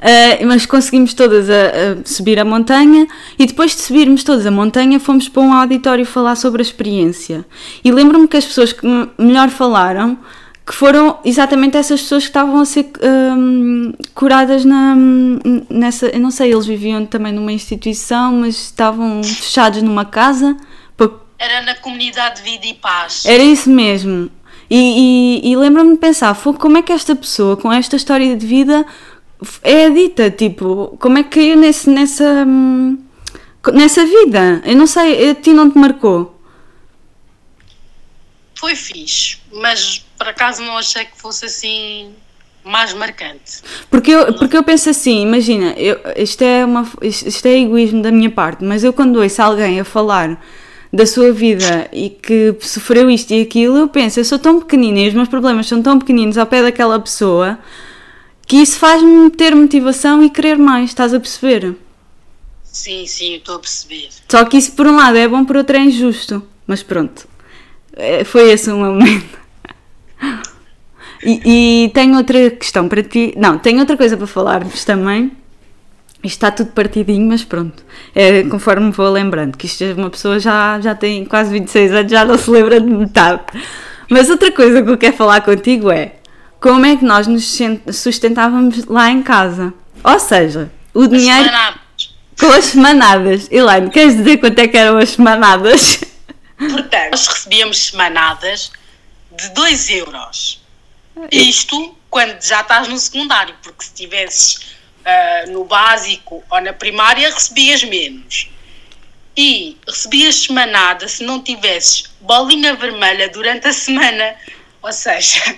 [0.00, 3.06] ah, mas conseguimos todas a, a subir a montanha
[3.38, 7.44] e depois de subirmos todas a montanha fomos para um auditório falar sobre a experiência.
[7.84, 8.86] E lembro-me que as pessoas que
[9.18, 10.18] melhor falaram
[10.66, 14.94] que foram exatamente essas pessoas que estavam a ser hum, curadas na,
[15.70, 16.08] nessa.
[16.08, 20.54] Eu não sei, eles viviam também numa instituição, mas estavam fechados numa casa.
[20.94, 23.24] pa- Era na comunidade de vida e paz.
[23.24, 24.30] Era isso mesmo.
[24.70, 28.36] E, e, e lembro-me de pensar, "Fô, como é que esta pessoa com esta história
[28.36, 28.84] de vida
[29.62, 30.30] é dita?
[30.30, 32.98] Tipo, como é que caiu nesse, nessa, hum,
[33.72, 34.62] nessa vida?
[34.64, 36.34] Eu não sei, a ti não te marcou?
[38.54, 42.12] Foi fixe, mas por acaso não achei que fosse assim
[42.64, 43.62] mais marcante.
[43.88, 48.02] Porque eu, porque eu penso assim, imagina, eu, isto, é uma, isto, isto é egoísmo
[48.02, 50.42] da minha parte, mas eu quando ouço alguém a falar
[50.92, 54.98] da sua vida e que sofreu isto e aquilo, eu penso, eu sou tão pequenina
[55.00, 57.58] e os meus problemas são tão pequeninos ao pé daquela pessoa
[58.48, 61.76] que isso faz-me ter motivação e querer mais, estás a perceber?
[62.64, 64.08] Sim, sim, estou a perceber.
[64.28, 66.42] Só que isso por um lado é bom, por outro é injusto.
[66.66, 67.26] Mas pronto,
[67.96, 69.38] É, foi esse o meu momento.
[71.24, 73.34] E, e tenho outra questão para ti.
[73.36, 75.32] Não, tenho outra coisa para falar-vos também.
[76.22, 77.84] Isto está tudo partidinho, mas pronto.
[78.14, 81.92] É conforme me vou lembrando, que isto é uma pessoa já, já tem quase 26
[81.92, 83.42] anos, já não se lembra de metade.
[84.08, 86.14] Mas outra coisa que eu quero falar contigo é
[86.60, 87.58] como é que nós nos
[87.92, 89.72] sustentávamos lá em casa.
[90.02, 92.14] Ou seja, o dinheiro Semanadas.
[92.38, 93.48] com as semanadas.
[93.50, 96.00] Elaine, queres dizer quanto é que eram as semanadas?
[96.58, 98.72] Portanto, nós recebíamos semanadas
[99.30, 100.60] de 2 euros.
[101.30, 107.32] Isto quando já estás no secundário, porque se estivesses ah, no básico ou na primária
[107.32, 108.50] recebias menos.
[109.36, 114.34] E recebias semanada se não tivesses bolinha vermelha durante a semana.
[114.82, 115.56] Ou seja,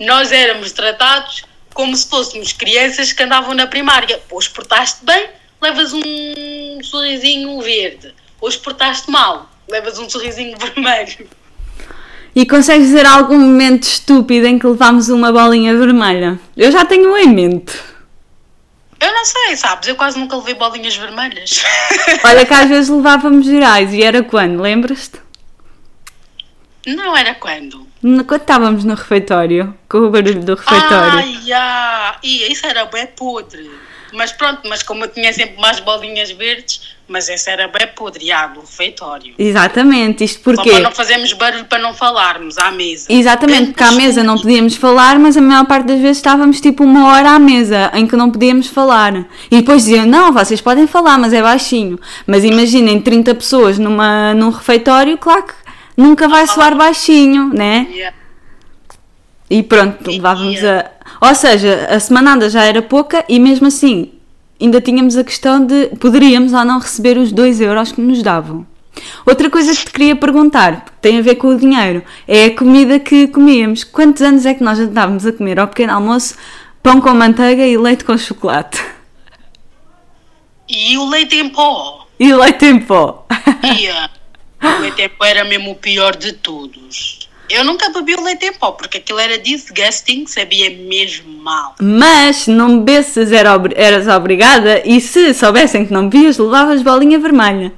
[0.00, 4.20] nós éramos tratados como se fôssemos crianças que andavam na primária.
[4.30, 5.28] Hoje portaste bem,
[5.60, 8.14] levas um sorrisinho verde.
[8.40, 11.28] Hoje portaste mal, levas um sorrisinho vermelho.
[12.34, 16.38] E consegues dizer algum momento estúpido em que levámos uma bolinha vermelha?
[16.56, 17.72] Eu já tenho um em mente.
[19.00, 19.88] Eu não sei, sabes?
[19.88, 21.62] Eu quase nunca levei bolinhas vermelhas.
[22.24, 25.23] Olha que às vezes levávamos gerais e era quando, lembras-te?
[26.86, 27.86] Não era quando?
[28.02, 31.18] Quando estávamos no refeitório, com o barulho do refeitório.
[31.18, 32.16] Ai, já.
[32.22, 33.70] E isso era bem podre.
[34.12, 38.26] Mas pronto, mas como eu tinha sempre mais bolinhas verdes, mas esse era bem podre,
[38.54, 39.34] do refeitório.
[39.38, 40.70] Exatamente, isto Só porquê?
[40.70, 43.06] para não fazermos barulho para não falarmos à mesa.
[43.08, 46.84] Exatamente, porque à mesa não podíamos falar, mas a maior parte das vezes estávamos tipo
[46.84, 49.26] uma hora à mesa em que não podíamos falar.
[49.50, 51.98] E depois diziam, não, vocês podem falar, mas é baixinho.
[52.26, 55.63] Mas imaginem 30 pessoas numa, num refeitório, claro que
[55.96, 57.86] nunca vai soar baixinho, né?
[57.90, 58.16] Yeah.
[59.50, 60.90] E pronto, levávamos a.
[61.20, 64.14] Ou seja, a semanada já era pouca e mesmo assim
[64.60, 68.66] ainda tínhamos a questão de poderíamos ou não receber os 2 euros que nos davam.
[69.26, 72.56] Outra coisa que te queria perguntar, que tem a ver com o dinheiro, é a
[72.56, 73.82] comida que comíamos.
[73.82, 76.36] Quantos anos é que nós andávamos a comer ao pequeno almoço
[76.82, 78.82] pão com manteiga e leite com chocolate?
[80.68, 82.06] E o leite em pó.
[82.18, 83.26] E leite em pó.
[83.62, 84.10] Ia.
[84.64, 87.28] O leite em pó era mesmo o pior de todos.
[87.50, 91.74] Eu nunca bebi o leite em pó, porque aquilo era disgusting, sabia mesmo mal.
[91.80, 97.18] Mas se não bebesses era eras obrigada e se soubessem que não bebias, levavas bolinha
[97.18, 97.72] vermelha.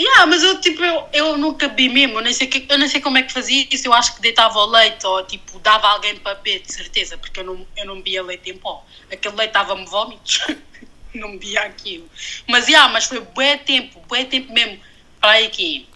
[0.00, 2.86] Yeah, mas eu, tipo, eu, eu nunca bebi mesmo, eu nem, sei que, eu nem
[2.86, 5.88] sei como é que fazia isso, eu acho que deitava o leite ou tipo dava
[5.88, 8.86] alguém para beber, de certeza, porque eu não, eu não bebia leite em pó.
[9.10, 10.46] Aquele leite dava-me vómitos,
[11.12, 12.08] não bebia aquilo.
[12.46, 14.78] Mas, yeah, mas foi bué tempo, bué tempo mesmo,
[15.22, 15.86] aí aqui,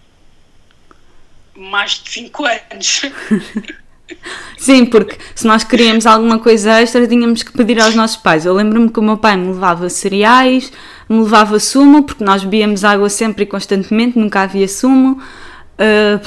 [1.57, 3.03] mais de 5 anos.
[4.59, 8.45] Sim, porque se nós queríamos alguma coisa extra, tínhamos que pedir aos nossos pais.
[8.45, 10.71] Eu lembro-me que o meu pai me levava cereais,
[11.09, 15.21] me levava sumo, porque nós bebíamos água sempre e constantemente, nunca havia sumo.
[15.79, 16.21] Ah,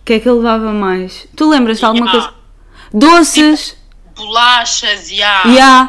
[0.00, 1.28] O que é que ele levava mais?
[1.36, 2.10] Tu lembras de alguma Ah.
[2.10, 2.34] coisa?
[2.92, 3.76] Doces!
[4.14, 5.42] bolachas e há.
[5.46, 5.88] Yeah.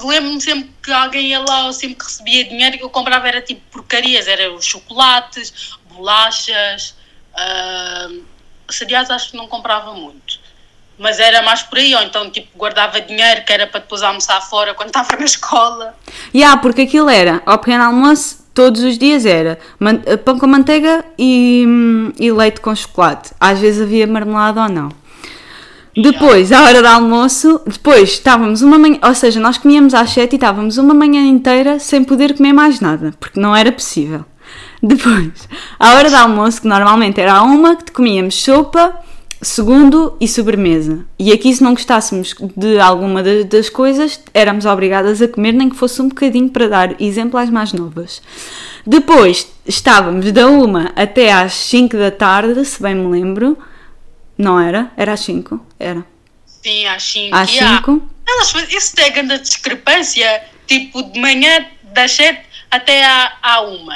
[0.00, 3.28] Eu lembro-me sempre que alguém ia lá, eu sempre que recebia dinheiro, que eu comprava
[3.28, 6.94] era tipo porcarias, era os chocolates, bolachas,
[7.34, 8.08] ah,
[8.70, 10.40] cereais acho que não comprava muito.
[10.98, 14.40] Mas era mais por aí, ou então tipo guardava dinheiro que era para depois almoçar
[14.42, 15.94] fora quando estava na escola.
[16.34, 21.04] Yeah, porque aquilo era, ao pequeno almoço, todos os dias era man- pão com manteiga
[21.18, 23.32] e, hum, e leite com chocolate.
[23.40, 24.90] Às vezes havia marmelada ou não.
[25.94, 30.32] Depois, à hora do almoço, depois estávamos uma manhã, ou seja, nós comíamos às 7
[30.32, 34.24] e estávamos uma manhã inteira sem poder comer mais nada, porque não era possível.
[34.86, 38.98] Depois, à hora do almoço, que normalmente era à uma, que comíamos sopa,
[39.40, 41.04] segundo e sobremesa.
[41.18, 45.68] E aqui, se não gostássemos de alguma da- das coisas, éramos obrigadas a comer, nem
[45.70, 48.20] que fosse um bocadinho para dar exemplo às mais novas.
[48.86, 53.56] Depois, estávamos da uma até às 5 da tarde, se bem me lembro.
[54.36, 54.90] Não era?
[54.96, 55.64] Era às 5?
[55.78, 56.04] Era.
[56.46, 57.34] Sim, às 5.
[57.36, 58.02] Às 5?
[58.28, 62.40] Elas, faz- isso é grande discrepância, tipo de manhã das 7
[62.70, 63.88] até à, à 1.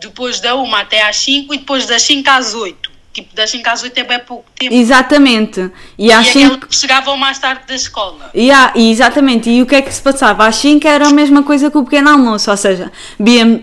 [0.00, 2.90] Depois da 1 até às 5 e depois das 5 às 8.
[3.12, 4.72] Tipo, das 5 às 8 é bem pouco tempo.
[4.72, 5.70] Exatamente.
[5.98, 6.38] E E às 5.
[6.46, 8.30] aquelas que chegavam mais tarde da escola.
[8.32, 10.46] E, há- e exatamente, e o que é que se passava?
[10.46, 12.90] Às 5 era a mesma coisa que o pequeno almoço, ou seja,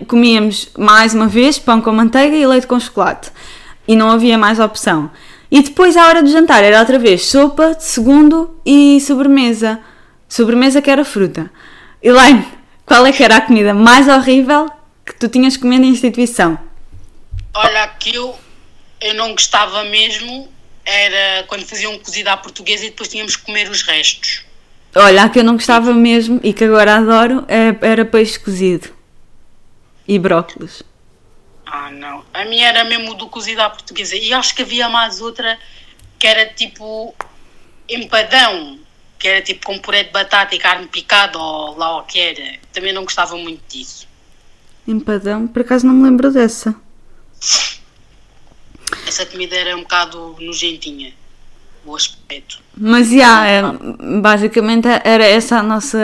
[0.06, 3.30] comíamos mais uma vez pão com manteiga e leite com chocolate.
[3.86, 5.10] E não havia mais opção.
[5.50, 9.80] E depois, à hora do jantar, era outra vez sopa, segundo e sobremesa.
[10.28, 11.50] Sobremesa que era fruta.
[12.02, 12.44] Elaine,
[12.84, 14.68] qual é que era a comida mais horrível
[15.08, 16.58] que tu tinhas comido em instituição?
[17.54, 18.38] Olha, aquilo
[19.00, 20.48] eu não gostava mesmo.
[20.84, 24.42] Era quando faziam cozido à portuguesa e depois tínhamos que comer os restos.
[24.94, 28.88] Olha, a que eu não gostava mesmo e que agora adoro é- era peixe cozido.
[30.06, 30.82] E brócolis.
[31.66, 32.24] Ah, não.
[32.32, 34.16] A minha era mesmo do cozido à portuguesa.
[34.16, 35.58] E acho que havia mais outra
[36.18, 37.14] que era tipo
[37.86, 38.78] empadão,
[39.18, 42.58] que era tipo com puré de batata e carne picada ou lá o que era.
[42.72, 44.07] Também não gostava muito disso.
[44.88, 46.74] Empadão, por acaso não me lembro dessa.
[49.06, 51.12] Essa comida era um bocado nojentinha,
[51.84, 52.58] o aspecto.
[52.76, 53.62] Mas já, é,
[54.20, 55.98] basicamente era essa nossa,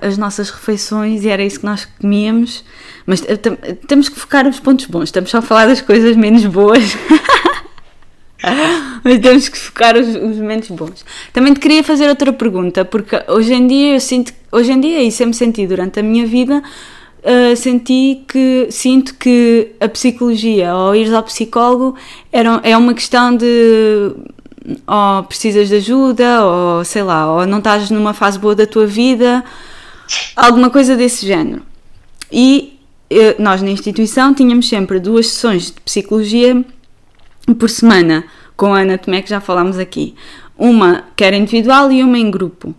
[0.00, 2.64] as nossas refeições e era isso que nós comíamos.
[3.06, 6.16] Mas eh, tem- temos que focar nos pontos bons, estamos só a falar das coisas
[6.16, 6.96] menos boas.
[9.02, 11.04] Mas temos que focar os, os momentos bons.
[11.32, 15.02] Também te queria fazer outra pergunta, porque hoje em dia eu sinto, hoje em dia
[15.02, 16.62] e sempre senti durante a minha vida,
[17.22, 21.94] uh, senti que sinto que a psicologia ou ires ao psicólogo
[22.32, 24.14] era, é uma questão de
[24.86, 28.86] ou precisas de ajuda, ou sei lá, ou não estás numa fase boa da tua
[28.86, 29.42] vida,
[30.36, 31.62] alguma coisa desse género.
[32.30, 32.78] E
[33.10, 36.62] eh, nós na instituição tínhamos sempre duas sessões de psicologia
[37.58, 38.24] por semana,
[38.56, 40.14] com a Ana Tomé, que já falámos aqui.
[40.56, 42.74] Uma que era individual e uma em grupo.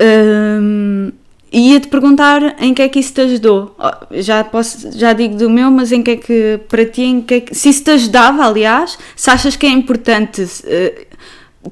[0.00, 1.10] Hum,
[1.52, 3.74] e ia-te perguntar em que é que isso te ajudou.
[3.78, 7.20] Oh, Já, posso, já digo do meu, mas em que é que, para ti, em
[7.20, 11.06] que é que, se isso te ajudava, aliás, se achas que é importante eh,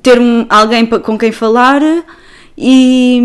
[0.03, 1.81] ter um, alguém com quem falar
[2.57, 3.23] e,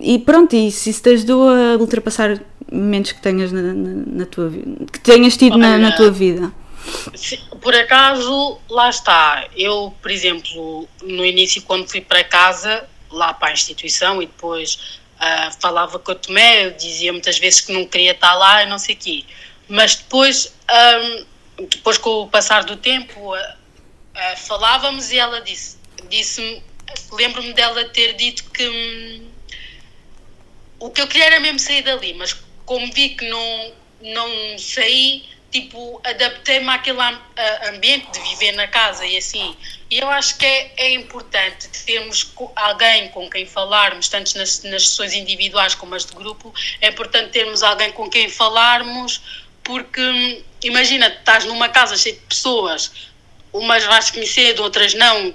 [0.00, 2.40] e pronto, e se isso te ajudou a ultrapassar
[2.70, 6.12] momentos que tenhas na, na, na tua vida, que tenhas tido Olha, na, na tua
[6.12, 6.52] vida.
[7.60, 9.46] Por acaso, lá está.
[9.56, 15.00] Eu, por exemplo, no início, quando fui para casa, lá para a instituição, e depois
[15.18, 18.78] uh, falava com a Tomé, dizia muitas vezes que não queria estar lá e não
[18.78, 19.24] sei o quê.
[19.68, 25.78] Mas depois, um, depois com o passar do tempo, uh, uh, falávamos e ela disse,
[26.08, 26.62] disse
[27.12, 29.28] lembro-me dela ter dito que hum,
[30.78, 35.24] o que eu queria era mesmo sair dali, mas como vi que não, não saí,
[35.50, 37.00] tipo, adaptei-me àquele
[37.68, 39.56] ambiente de viver na casa e assim.
[39.90, 44.88] E eu acho que é, é importante termos alguém com quem falarmos, tanto nas, nas
[44.88, 49.22] sessões individuais como as de grupo, é importante termos alguém com quem falarmos,
[49.64, 53.08] porque hum, imagina, estás numa casa cheia de pessoas,
[53.52, 55.34] umas vais conhecer, outras não,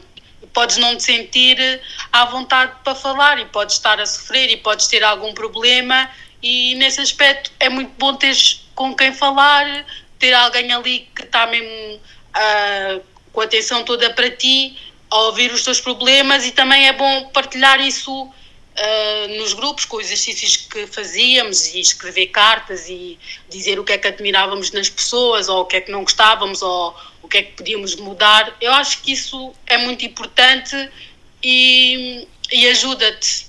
[0.53, 4.85] podes não te sentir à vontade para falar e podes estar a sofrer e podes
[4.85, 6.09] ter algum problema
[6.43, 9.85] e nesse aspecto é muito bom teres com quem falar,
[10.23, 11.67] ter alguém ali que está mesmo
[11.97, 13.03] uh,
[13.33, 14.77] com a atenção toda para ti,
[15.11, 19.97] a ouvir os teus problemas e também é bom partilhar isso uh, nos grupos, com
[19.97, 23.19] os exercícios que fazíamos e escrever cartas e
[23.49, 26.61] dizer o que é que admirávamos nas pessoas ou o que é que não gostávamos
[26.61, 28.55] ou o que é que podíamos mudar.
[28.61, 30.89] Eu acho que isso é muito importante
[31.43, 33.47] e, e ajuda-te.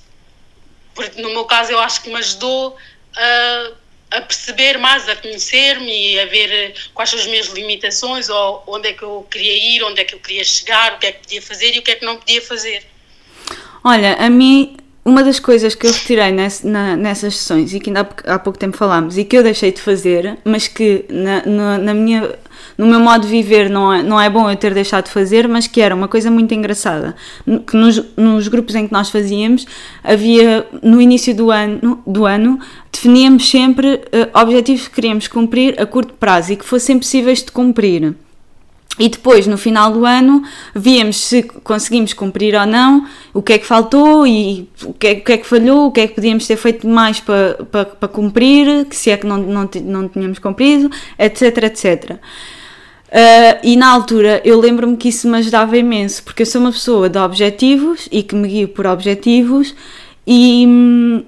[0.92, 2.76] Porque no meu caso eu acho que me ajudou
[3.14, 3.72] a,
[4.10, 8.88] a perceber mais, a conhecer-me e a ver quais são as minhas limitações ou onde
[8.88, 11.22] é que eu queria ir, onde é que eu queria chegar, o que é que
[11.22, 12.84] podia fazer e o que é que não podia fazer.
[13.82, 17.90] Olha, a mim uma das coisas que eu retirei ness, na, nessas sessões e que
[17.90, 21.44] ainda há, há, pouco tempo falámos e que eu deixei de fazer, mas que na,
[21.44, 22.34] na, na, minha,
[22.78, 25.46] no meu modo de viver não é, não é bom eu ter deixado de fazer,
[25.46, 27.14] mas que era uma coisa muito engraçada.
[27.66, 29.66] Que nos, nos grupos em que nós fazíamos,
[30.02, 32.58] havia no início do ano, do ano
[32.94, 37.50] definíamos sempre uh, objetivos que queríamos cumprir a curto prazo e que fossem possíveis de
[37.50, 38.14] cumprir.
[38.96, 40.42] E depois, no final do ano,
[40.72, 45.12] víamos se conseguimos cumprir ou não, o que é que faltou e o que é,
[45.14, 47.84] o que, é que falhou, o que é que podíamos ter feito mais para, para,
[47.86, 50.88] para cumprir, se é que não, não, não tínhamos cumprido,
[51.18, 52.12] etc, etc.
[52.12, 56.70] Uh, e na altura eu lembro-me que isso me ajudava imenso, porque eu sou uma
[56.70, 59.74] pessoa de objetivos e que me guio por objetivos
[60.24, 61.24] e,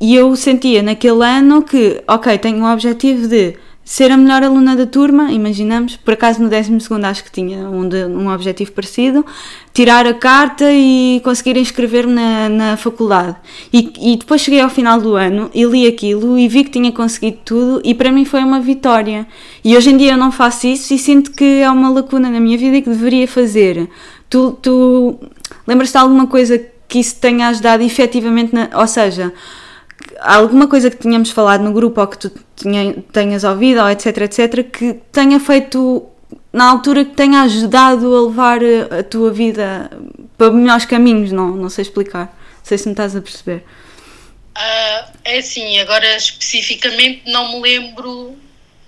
[0.00, 3.56] e eu sentia naquele ano que, ok, tenho um objetivo de
[3.88, 6.76] ser a melhor aluna da turma, imaginamos, por acaso no 12
[7.06, 9.24] acho que tinha um, de, um objetivo parecido,
[9.72, 13.34] tirar a carta e conseguir inscrever-me na, na faculdade.
[13.72, 16.92] E, e depois cheguei ao final do ano e li aquilo e vi que tinha
[16.92, 19.26] conseguido tudo e para mim foi uma vitória.
[19.64, 22.40] E hoje em dia eu não faço isso e sinto que é uma lacuna na
[22.40, 23.88] minha vida e que deveria fazer.
[24.28, 25.18] Tu, tu
[25.66, 29.32] lembras-te de alguma coisa que isso tenha ajudado efetivamente, na, ou seja,
[30.18, 34.18] alguma coisa que tínhamos falado no grupo ou que tu tinha, tenhas ouvido, ou etc,
[34.18, 36.08] etc, que tenha feito
[36.52, 38.60] na altura que tenha ajudado a levar
[38.98, 39.90] a tua vida
[40.36, 42.26] para melhores caminhos, não, não sei explicar.
[42.58, 43.64] Não sei se me estás a perceber.
[44.56, 48.36] Uh, é assim, agora especificamente não me lembro,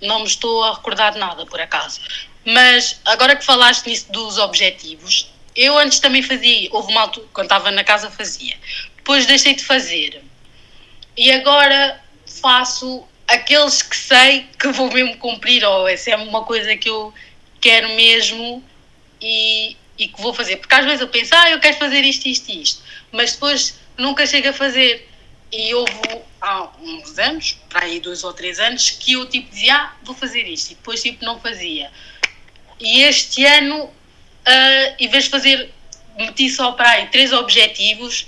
[0.01, 2.01] não me estou a recordar nada por acaso.
[2.45, 7.45] Mas agora que falaste nisso dos objetivos, eu antes também fazia, houve uma altura, quando
[7.45, 8.55] estava na casa fazia,
[8.97, 10.21] depois deixei de fazer
[11.17, 16.75] e agora faço aqueles que sei que vou mesmo cumprir, ou essa é uma coisa
[16.75, 17.13] que eu
[17.59, 18.63] quero mesmo
[19.21, 20.57] e, e que vou fazer.
[20.57, 23.79] Porque às vezes eu penso, ah, eu quero fazer isto, isto e isto, mas depois
[23.97, 25.07] nunca chego a fazer.
[25.51, 25.91] E houve
[26.39, 30.15] há uns anos, para aí dois ou três anos, que eu tipo dizia, ah, vou
[30.15, 31.91] fazer isto, e depois tipo não fazia.
[32.79, 35.73] E este ano, uh, em vez de fazer,
[36.17, 38.25] meti só para aí três objetivos,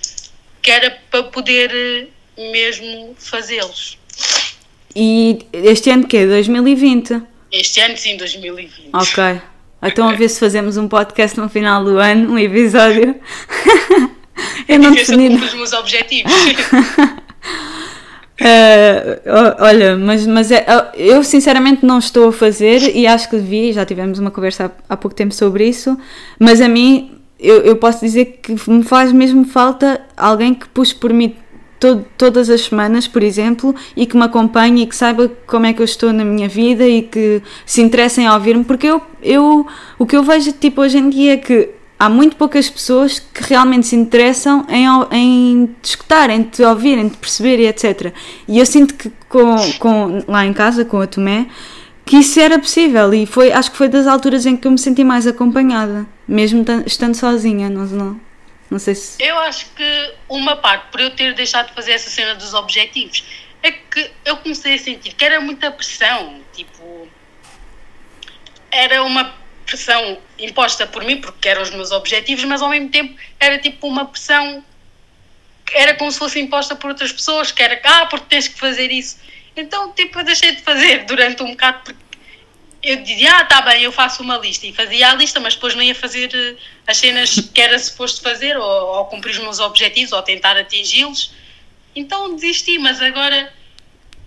[0.61, 3.97] que era para poder mesmo fazê-los.
[4.95, 6.27] E este ano que é?
[6.27, 7.21] 2020?
[7.51, 8.89] Este ano sim, 2020.
[8.93, 9.41] Ok.
[9.81, 13.15] Então a ver se fazemos um podcast no final do ano, um episódio.
[14.67, 15.35] Eu não defini.
[15.35, 16.31] os meus objetivos.
[18.41, 20.65] Uh, olha, mas, mas é,
[20.95, 24.93] eu sinceramente não estou a fazer e acho que devia, já tivemos uma conversa há,
[24.95, 25.95] há pouco tempo sobre isso,
[26.39, 30.95] mas a mim eu, eu posso dizer que me faz mesmo falta alguém que puxe
[30.95, 31.35] por mim
[32.17, 35.81] todas as semanas, por exemplo, e que me acompanhe e que saiba como é que
[35.81, 39.65] eu estou na minha vida e que se interessem a ouvir-me, porque eu, eu
[39.97, 41.69] o que eu vejo tipo hoje em dia é que
[41.99, 46.97] há muito poucas pessoas que realmente se interessam em, em te escutar, em te ouvir,
[46.97, 48.13] em te perceber e etc.
[48.47, 51.47] E eu sinto que com, com, lá em casa, com a Tomé,
[52.05, 54.77] que isso era possível e foi, acho que foi das alturas em que eu me
[54.77, 56.05] senti mais acompanhada.
[56.27, 58.19] mesmo estando sozinha, não, não,
[58.73, 59.23] não sei se.
[59.23, 63.23] Eu acho que uma parte, por eu ter deixado de fazer essa cena dos objetivos,
[63.61, 67.07] é que eu comecei a sentir que era muita pressão, tipo.
[68.71, 69.31] Era uma
[69.65, 73.87] pressão imposta por mim, porque eram os meus objetivos, mas ao mesmo tempo era tipo
[73.87, 74.65] uma pressão.
[75.71, 78.91] Era como se fosse imposta por outras pessoas, que era, ah, porque tens que fazer
[78.91, 79.19] isso.
[79.55, 82.12] Então, tipo, eu deixei de fazer durante um bocado, porque
[82.83, 85.73] eu dizia, ah, tá bem, eu faço uma lista, e fazia a lista, mas depois
[85.73, 86.55] não ia fazer eh,
[86.85, 91.31] as cenas que era suposto fazer, ou, ou cumprir os meus objetivos, ou tentar atingi-los.
[91.95, 93.53] Então desisti, mas agora,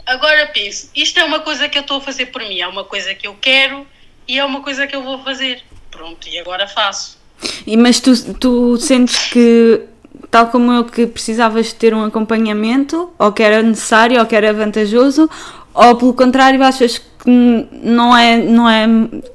[0.07, 2.85] agora penso, isto é uma coisa que eu estou a fazer por mim, é uma
[2.85, 3.87] coisa que eu quero
[4.27, 5.63] e é uma coisa que eu vou fazer.
[5.91, 7.19] Pronto, e agora faço.
[7.67, 9.83] E, mas tu, tu sentes que,
[10.31, 14.53] tal como eu, que precisavas ter um acompanhamento, ou que era necessário, ou que era
[14.53, 15.29] vantajoso,
[15.75, 18.87] ou pelo contrário, achas que não é, não é.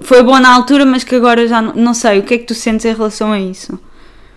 [0.01, 2.19] Foi bom na altura, mas que agora já não, não sei.
[2.19, 3.79] O que é que tu sentes em relação a isso?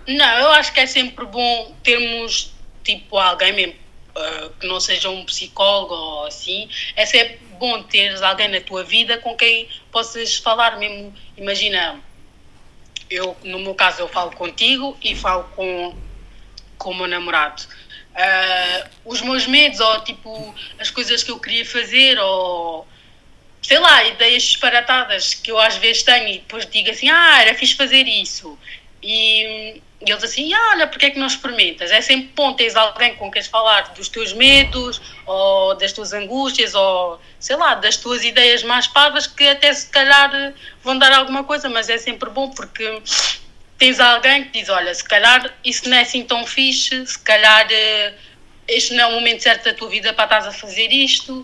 [0.07, 2.53] Não, eu acho que é sempre bom termos
[2.83, 3.73] tipo alguém mesmo
[4.15, 6.69] uh, que não seja um psicólogo ou assim.
[6.95, 11.13] É sempre bom teres alguém na tua vida com quem possas falar mesmo.
[11.37, 11.99] Imagina,
[13.09, 15.95] eu no meu caso eu falo contigo e falo com,
[16.77, 17.63] com o meu namorado.
[18.15, 22.87] Uh, os meus medos ou tipo as coisas que eu queria fazer ou
[23.65, 27.55] sei lá, ideias disparatadas que eu às vezes tenho e depois digo assim, ah, era
[27.55, 28.57] fixe fazer isso.
[29.01, 31.89] E, e eles assim, ah, olha, porque é que não experimentas?
[31.89, 36.75] É sempre bom teres alguém com quem falar dos teus medos, ou das tuas angústias,
[36.75, 40.53] ou sei lá, das tuas ideias mais parvas que até se calhar
[40.83, 43.01] vão dar alguma coisa, mas é sempre bom porque
[43.79, 47.67] tens alguém que diz, olha, se calhar isso não é assim tão fixe, se calhar
[47.71, 48.13] eh,
[48.67, 51.43] este não é o momento certo da tua vida para estás a fazer isto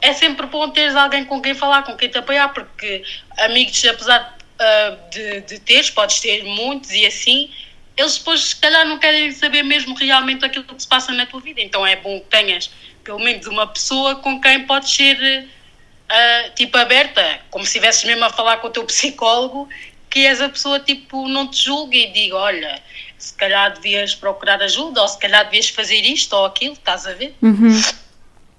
[0.00, 3.02] é sempre bom teres alguém com quem falar, com quem te apoiar, porque
[3.38, 7.50] amigos, apesar uh, de, de teres, podes ter muitos e assim,
[7.96, 11.40] eles depois se calhar não querem saber mesmo realmente aquilo que se passa na tua
[11.40, 11.60] vida.
[11.60, 12.70] Então é bom que tenhas
[13.02, 18.24] pelo menos uma pessoa com quem podes ser uh, tipo aberta, como se estivesses mesmo
[18.24, 19.68] a falar com o teu psicólogo,
[20.10, 22.80] que és a pessoa tipo não te julgue e diga, olha,
[23.18, 27.14] se calhar devias procurar ajuda, ou se calhar devias fazer isto ou aquilo, estás a
[27.14, 27.34] ver?
[27.42, 27.80] Uhum.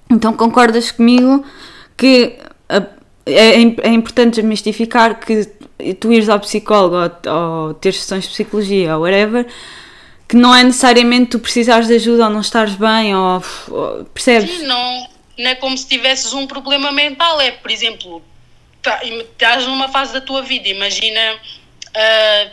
[0.09, 1.45] Então concordas comigo
[1.95, 2.37] que
[3.25, 5.45] é, é importante desmistificar que
[5.99, 9.45] tu ires ao psicólogo ou, ou ter sessões de psicologia ou whatever,
[10.27, 14.49] que não é necessariamente tu precisares de ajuda ou não estares bem ou, ou percebes?
[14.49, 15.07] Sim, não,
[15.37, 18.21] não é como se tivesses um problema mental, é por exemplo,
[18.81, 22.51] tá, estás numa fase da tua vida, imagina uh,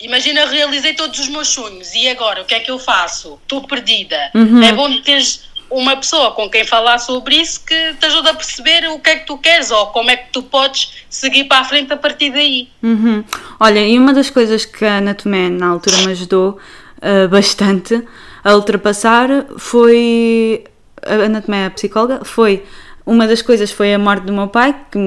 [0.00, 3.38] imagina realizei todos os meus sonhos e agora o que é que eu faço?
[3.42, 4.30] Estou perdida.
[4.34, 4.62] Uhum.
[4.62, 8.88] É bom teres uma pessoa com quem falar sobre isso que te ajuda a perceber
[8.90, 11.64] o que é que tu queres ou como é que tu podes seguir para a
[11.64, 12.68] frente a partir daí.
[12.82, 13.24] Uhum.
[13.60, 16.58] Olha, e uma das coisas que a Ana Tomé na altura me ajudou
[16.98, 18.02] uh, bastante
[18.42, 20.64] a ultrapassar foi.
[21.02, 22.64] A Ana Tomé, a psicóloga, foi.
[23.04, 24.98] Uma das coisas foi a morte do meu pai, que,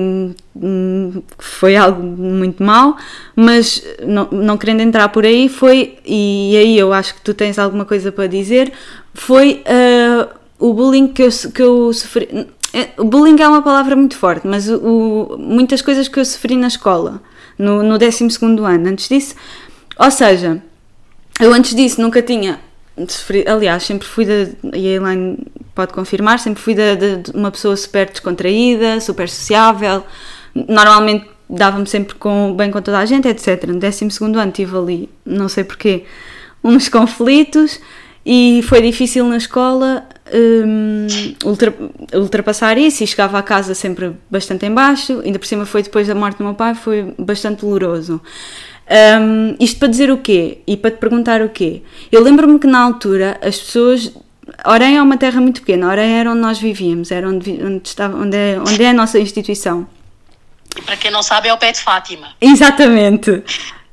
[1.37, 2.97] foi algo muito mau,
[3.35, 7.59] mas não, não querendo entrar por aí, foi, e aí eu acho que tu tens
[7.59, 8.73] alguma coisa para dizer,
[9.13, 12.47] foi uh, o bullying que eu, que eu sofri.
[12.73, 16.55] É, o bullying é uma palavra muito forte, mas o, muitas coisas que eu sofri
[16.55, 17.21] na escola,
[17.57, 18.27] no, no 12
[18.63, 19.35] ano, antes disso.
[19.97, 20.61] Ou seja,
[21.39, 22.59] eu antes disso nunca tinha.
[23.47, 24.77] Aliás, sempre fui da.
[24.77, 25.37] E a Elaine
[25.73, 30.03] pode confirmar, sempre fui de, de uma pessoa super descontraída, super sociável.
[30.53, 33.65] Normalmente dava-me sempre com, bem com toda a gente, etc.
[33.67, 36.05] No 12 ano tive ali, não sei porquê,
[36.63, 37.79] uns conflitos
[38.25, 41.07] e foi difícil na escola um,
[41.45, 41.73] ultra,
[42.13, 46.07] ultrapassar isso e chegava a casa sempre bastante em baixo, ainda por cima foi depois
[46.07, 48.21] da morte do meu pai, foi bastante doloroso.
[48.91, 50.59] Um, isto para dizer o quê?
[50.67, 51.81] E para te perguntar o quê?
[52.11, 54.11] Eu lembro-me que na altura as pessoas.
[54.65, 58.17] Orem é uma terra muito pequena, Orem era onde nós vivíamos, era onde, onde, estava,
[58.17, 59.87] onde, é, onde é a nossa instituição.
[60.85, 62.33] Para quem não sabe, é o pé de Fátima.
[62.39, 63.43] Exatamente.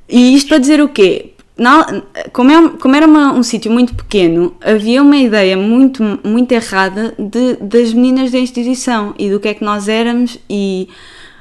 [0.08, 1.32] E isto para dizer o quê?
[1.58, 2.02] Na,
[2.32, 7.12] como, é, como era uma, um sítio muito pequeno, havia uma ideia muito, muito errada
[7.18, 10.88] de, das meninas da instituição e do que é que nós éramos e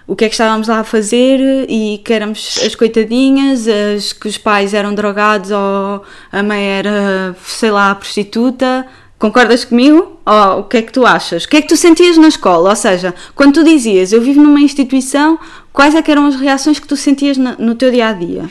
[0.08, 4.28] o que é que estávamos lá a fazer e que éramos as coitadinhas, as que
[4.28, 8.88] os pais eram drogados ou a mãe era, sei lá, prostituta.
[9.20, 10.20] Concordas comigo?
[10.58, 11.44] O que é que tu achas?
[11.44, 12.70] O que é que tu sentias na escola?
[12.70, 15.38] Ou seja, quando tu dizias eu vivo numa instituição,
[15.74, 18.50] quais é eram as reações que tu sentias no, no teu dia a dia?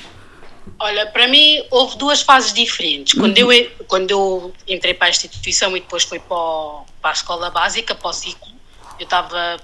[0.79, 3.18] Olha, para mim houve duas fases diferentes.
[3.18, 3.53] Quando, uhum.
[3.53, 7.51] eu, quando eu entrei para a instituição e depois fui para, o, para a escola
[7.51, 8.53] básica, para o ciclo,
[8.99, 9.59] eu estava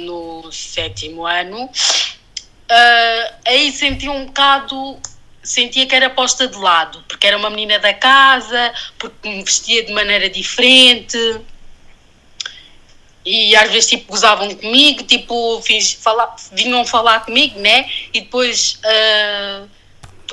[0.00, 1.64] no sétimo ano.
[1.64, 5.00] uh, aí senti um bocado
[5.42, 9.84] sentia que era posta de lado, porque era uma menina da casa, porque me vestia
[9.84, 11.18] de maneira diferente.
[13.24, 17.90] E às vezes tipo gozavam comigo, tipo fiz, falar, vinham falar comigo, né?
[18.12, 19.68] E depois uh,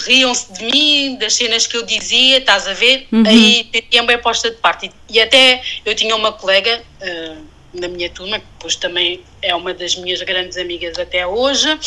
[0.07, 3.07] riam-se de mim, das cenas que eu dizia, estás a ver?
[3.11, 3.23] Uhum.
[3.27, 4.89] Aí sentiam bem posta de parte.
[5.09, 9.73] E, até eu tinha uma colega uh, na minha turma, que depois também é uma
[9.73, 11.77] das minhas grandes amigas até hoje,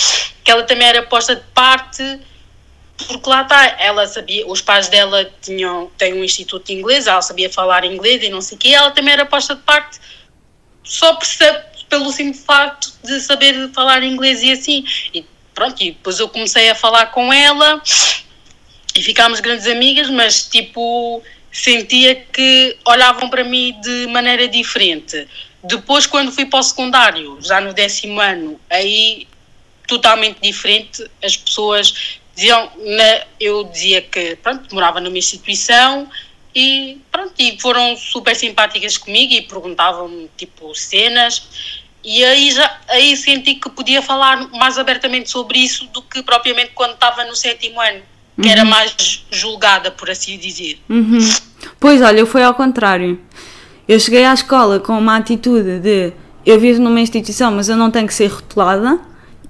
[0.44, 2.20] que ela também era posta de parte
[3.06, 7.22] porque lá está, ela sabia, os pais dela tinham, têm um instituto de inglês, ela
[7.22, 9.98] sabia falar inglês e não sei o quê, ela também era posta de parte
[10.84, 11.26] só por,
[11.88, 14.84] pelo simples facto de saber falar inglês e assim.
[15.14, 17.82] E pronto, e depois eu comecei a falar com ela
[18.94, 21.22] e ficámos grandes amigas, mas tipo,
[21.52, 25.26] sentia que olhavam para mim de maneira diferente.
[25.62, 29.26] Depois, quando fui para o secundário, já no décimo ano, aí
[29.86, 36.08] totalmente diferente, as pessoas diziam, na, eu dizia que pronto, morava numa instituição
[36.54, 43.16] e pronto, e foram super simpáticas comigo e perguntavam-me tipo cenas e aí já aí
[43.16, 47.80] senti que podia falar mais abertamente sobre isso do que propriamente quando estava no sétimo
[47.80, 48.00] ano,
[48.40, 48.52] que uhum.
[48.52, 50.78] era mais julgada, por assim dizer.
[50.88, 51.18] Uhum.
[51.78, 53.20] Pois olha, foi ao contrário.
[53.86, 56.12] Eu cheguei à escola com uma atitude de
[56.44, 58.98] eu vivo numa instituição, mas eu não tenho que ser rotulada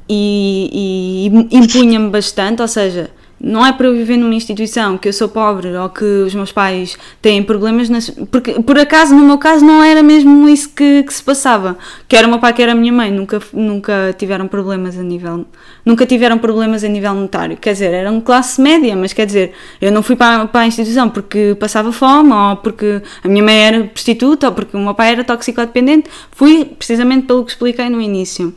[0.08, 3.10] e, e impunha-me bastante, ou seja,
[3.42, 6.52] não é para eu viver numa instituição que eu sou pobre ou que os meus
[6.52, 11.02] pais têm problemas, nas, porque por acaso no meu caso não era mesmo isso que,
[11.02, 11.78] que, se passava.
[12.06, 15.46] Quer o meu pai, quer a minha mãe, nunca, nunca tiveram problemas a nível,
[15.86, 17.56] nunca tiveram problemas a nível monetário.
[17.56, 21.08] Quer dizer, eram classe média, mas quer dizer, eu não fui para, para a instituição
[21.08, 25.12] porque passava fome ou porque a minha mãe era prostituta ou porque o meu pai
[25.12, 26.10] era toxicodependente.
[26.30, 28.54] Fui precisamente pelo que expliquei no início.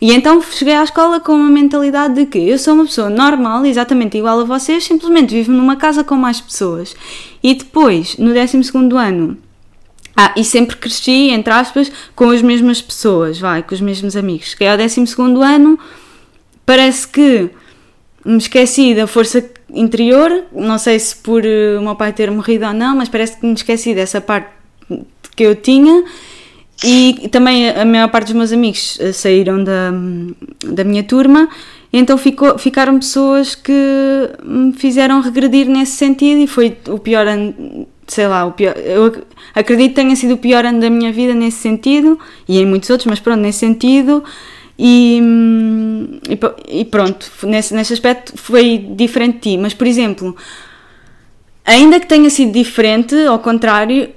[0.00, 3.64] E então cheguei à escola com uma mentalidade de que eu sou uma pessoa normal,
[3.64, 6.94] exatamente igual a vocês, simplesmente vivo numa casa com mais pessoas.
[7.42, 9.38] E depois, no 12 ano,
[10.16, 14.50] ah, e sempre cresci, entre aspas, com as mesmas pessoas, vai, com os mesmos amigos.
[14.50, 15.04] Cheguei ao 12
[15.42, 15.78] ano,
[16.64, 17.50] parece que
[18.24, 22.66] me esqueci da força interior, não sei se por uh, o meu pai ter morrido
[22.66, 24.48] ou não, mas parece que me esqueci dessa parte
[25.36, 26.04] que eu tinha
[26.82, 29.92] e também a maior parte dos meus amigos eh, saíram da,
[30.64, 31.48] da minha turma,
[31.92, 33.72] então ficou, ficaram pessoas que
[34.42, 39.22] me fizeram regredir nesse sentido e foi o pior ano, sei lá, o pior, eu
[39.54, 42.18] acredito que tenha sido o pior ano da minha vida nesse sentido
[42.48, 44.24] e em muitos outros, mas pronto, nesse sentido.
[44.76, 45.22] E,
[46.68, 49.56] e, pronto, nesse, nesse aspecto foi diferente de ti.
[49.56, 50.36] Mas, por exemplo,
[51.64, 54.08] ainda que tenha sido diferente, ao contrário,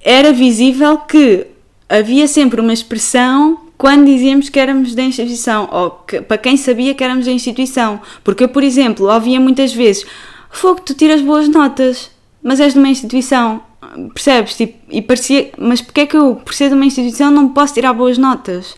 [0.00, 1.46] era visível que
[1.88, 6.94] havia sempre uma expressão quando dizíamos que éramos da instituição, ou que, para quem sabia
[6.94, 8.02] que éramos da instituição.
[8.24, 10.04] Porque eu, por exemplo, ouvia muitas vezes:
[10.50, 12.10] Fogo, tu tiras boas notas,
[12.42, 13.62] mas és de uma instituição.
[14.12, 14.56] Percebes?
[14.56, 17.74] Tipo, e parecia, mas porque é que eu, por ser de uma instituição, não posso
[17.74, 18.76] tirar boas notas?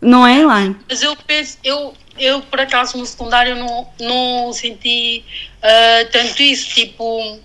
[0.00, 0.76] Não é, Elaine?
[0.88, 5.24] Mas eu penso, eu, eu por acaso no secundário não, não senti
[5.58, 7.38] uh, tanto isso, tipo,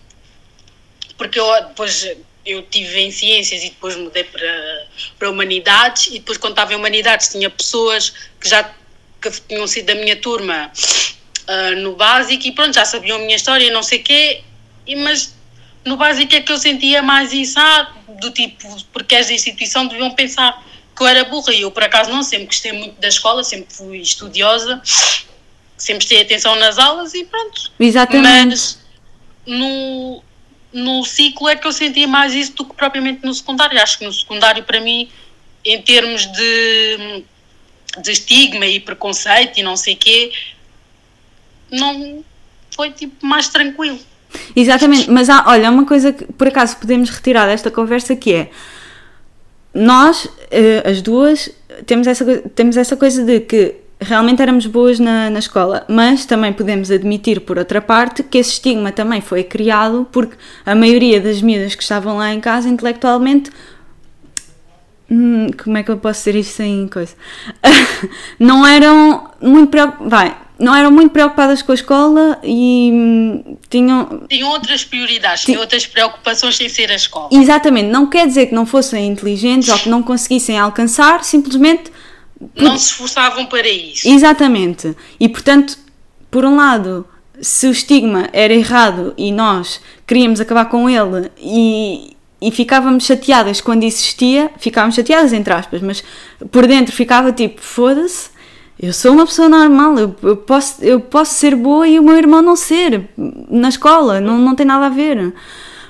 [1.17, 2.05] porque eu depois
[2.51, 4.87] eu tive em ciências e depois mudei para,
[5.17, 8.63] para humanidades e depois quando estava em humanidades tinha pessoas que já
[9.21, 10.71] que tinham sido da minha turma
[11.47, 14.41] uh, no básico e pronto, já sabiam a minha história e não sei o quê,
[14.87, 15.35] e, mas
[15.83, 19.87] no básico é que eu sentia mais isso, ah, do tipo, porque és da instituição
[19.87, 20.63] deviam pensar
[20.95, 23.73] que eu era burra e eu por acaso não, sempre gostei muito da escola, sempre
[23.73, 24.81] fui estudiosa,
[25.77, 27.71] sempre prestei atenção nas aulas e pronto.
[27.79, 28.49] Exatamente.
[28.49, 28.79] Mas
[29.45, 30.23] no,
[30.71, 33.81] no ciclo é que eu sentia mais isso do que propriamente no secundário.
[33.81, 35.09] Acho que no secundário, para mim,
[35.65, 37.23] em termos de,
[38.01, 40.31] de estigma e preconceito e não sei quê,
[41.71, 42.23] não
[42.75, 43.99] foi tipo mais tranquilo.
[44.55, 48.51] Exatamente, mas há, olha, uma coisa que por acaso podemos retirar desta conversa que é
[49.73, 51.49] nós, eh, as duas,
[51.85, 56.53] temos essa, temos essa coisa de que realmente éramos boas na, na escola, mas também
[56.53, 60.35] podemos admitir, por outra parte, que esse estigma também foi criado porque
[60.65, 63.51] a maioria das miúdas que estavam lá em casa intelectualmente.
[65.11, 67.15] Hum, como é que eu posso dizer isto sem coisa?
[68.39, 74.23] não eram muito vai, não eram muito preocupadas com a escola e hum, tinham.
[74.29, 77.29] Tinham outras prioridades, tinham outras preocupações sem ser a escola.
[77.31, 81.91] Exatamente, não quer dizer que não fossem inteligentes ou que não conseguissem alcançar, simplesmente
[82.55, 84.07] não se esforçavam para isso.
[84.07, 84.95] Exatamente.
[85.19, 85.77] E portanto,
[86.31, 87.05] por um lado,
[87.41, 93.61] se o estigma era errado e nós queríamos acabar com ele e, e ficávamos chateadas
[93.61, 96.03] quando existia, ficávamos chateadas entre aspas, mas
[96.51, 98.29] por dentro ficava tipo, foda-se,
[98.81, 102.15] eu sou uma pessoa normal, eu, eu, posso, eu posso ser boa e o meu
[102.15, 105.33] irmão não ser na escola, não, não tem nada a ver.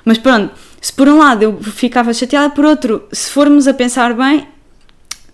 [0.04, 4.16] Mas pronto, se por um lado eu ficava chateada, por outro, se formos a pensar
[4.16, 4.48] bem,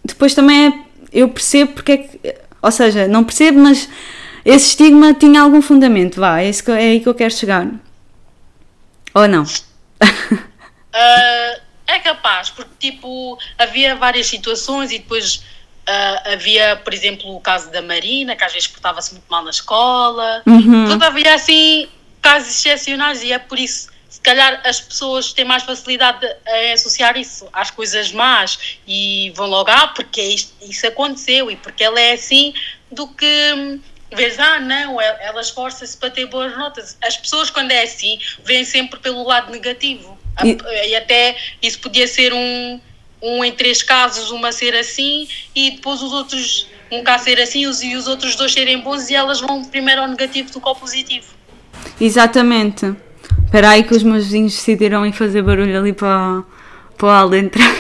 [0.04, 0.85] depois também é,
[1.16, 2.36] eu percebo porque é que.
[2.62, 3.88] Ou seja, não percebo, mas
[4.44, 7.68] esse estigma tinha algum fundamento, vá, é, isso que, é aí que eu quero chegar.
[9.14, 9.44] Ou não?
[9.44, 9.48] uh,
[11.88, 17.72] é capaz, porque tipo, havia várias situações e depois uh, havia, por exemplo, o caso
[17.72, 20.44] da Marina, que às vezes portava-se muito mal na escola.
[20.46, 20.86] Uhum.
[20.86, 21.88] Portanto, havia assim
[22.22, 23.90] casos excepcionais e é por isso
[24.26, 29.70] calhar as pessoas têm mais facilidade a associar isso às coisas más e vão logo,
[29.70, 32.54] ah, porque isto, isso aconteceu e porque ela é assim,
[32.92, 33.80] do que
[34.14, 36.98] vês, ah, não, ela esforça-se para ter boas notas.
[37.04, 40.18] As pessoas, quando é assim, veem sempre pelo lado negativo.
[40.44, 42.80] E, e até isso podia ser um,
[43.22, 47.62] um em três casos, uma ser assim, e depois os outros, um cá ser assim
[47.62, 50.76] e os outros dois serem bons, e elas vão primeiro ao negativo do que ao
[50.76, 51.28] positivo.
[52.00, 52.96] Exatamente.
[53.44, 56.44] Espera aí que os meus vizinhos decidiram ir fazer barulho ali para,
[56.98, 57.74] para o Aldo entrar.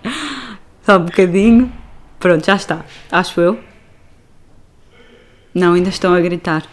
[0.84, 1.72] Só um bocadinho.
[2.18, 2.84] Pronto, já está.
[3.10, 3.58] Acho eu.
[5.54, 6.64] Não, ainda estão a gritar.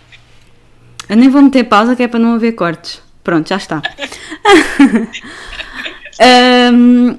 [1.10, 3.02] Eu nem vou meter pausa que é para não haver cortes.
[3.24, 3.82] Pronto, já está.
[6.74, 7.18] um,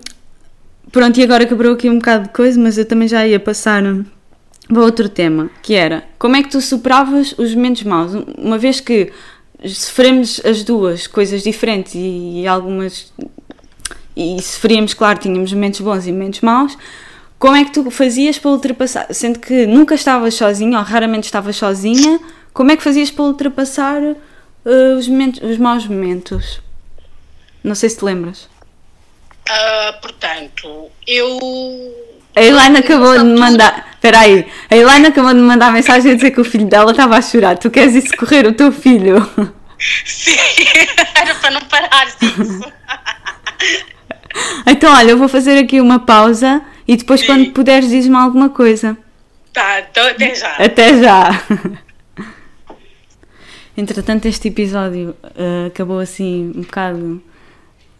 [0.90, 3.82] pronto, e agora quebrou aqui um bocado de coisa, mas eu também já ia passar
[4.68, 8.12] para outro tema, que era como é que tu superavas os momentos maus?
[8.38, 9.12] Uma vez que
[9.64, 13.12] sofremos as duas coisas diferentes e, e algumas.
[14.16, 16.76] E sofríamos, claro, tínhamos momentos bons e momentos maus
[17.40, 19.06] como é que tu fazias para ultrapassar?
[19.14, 22.20] Sendo que nunca estavas sozinha, ou raramente estavas sozinha,
[22.52, 26.61] como é que fazias para ultrapassar uh, os, momentos, os maus momentos?
[27.64, 28.42] Não sei se te lembras.
[29.48, 31.38] Uh, portanto, eu.
[32.36, 33.89] A Helena acabou de mandar.
[34.01, 34.46] Espera aí.
[34.70, 37.59] A Helena acabou de mandar mensagem a dizer que o filho dela estava a chorar.
[37.59, 39.16] Tu queres ir socorrer o teu filho?
[40.07, 40.32] Sim,
[41.14, 42.72] era para não parar disso.
[44.66, 47.26] então, olha, eu vou fazer aqui uma pausa e depois, Sim.
[47.26, 48.96] quando puderes, diz-me alguma coisa.
[49.53, 50.55] Tá, então até já.
[50.57, 51.42] Até já.
[53.76, 57.22] Entretanto, este episódio uh, acabou assim um bocado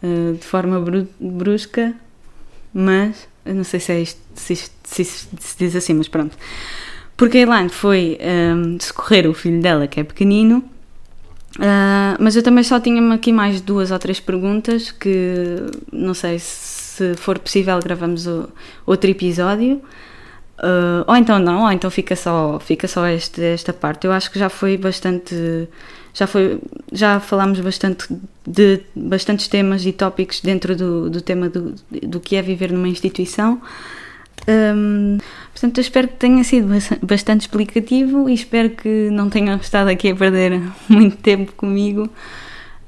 [0.01, 1.93] uh, de forma bru brusca,
[2.73, 6.07] mas eu não sei se é isto, se, isto, se, se, se diz assim, mas
[6.07, 6.37] pronto.
[7.17, 8.17] Porque a Elaine foi
[8.55, 10.63] um, socorrer o filho dela, que é pequenino,
[11.57, 15.57] uh, mas eu também só tinha aqui mais duas ou três perguntas que
[15.91, 18.49] não sei se se for possível, gravamos o,
[18.85, 19.81] outro episódio.
[20.59, 24.05] Uh, ou então não, ou então fica só, fica só este, esta parte.
[24.05, 25.67] Eu acho que já foi bastante.
[26.13, 26.59] Já, foi,
[26.91, 28.07] já falámos bastante
[28.45, 32.89] de bastantes temas e tópicos dentro do, do tema do, do que é viver numa
[32.89, 33.61] instituição.
[34.47, 35.17] Um,
[35.51, 36.67] portanto, eu espero que tenha sido
[37.01, 42.09] bastante explicativo e espero que não tenham estado aqui a perder muito tempo comigo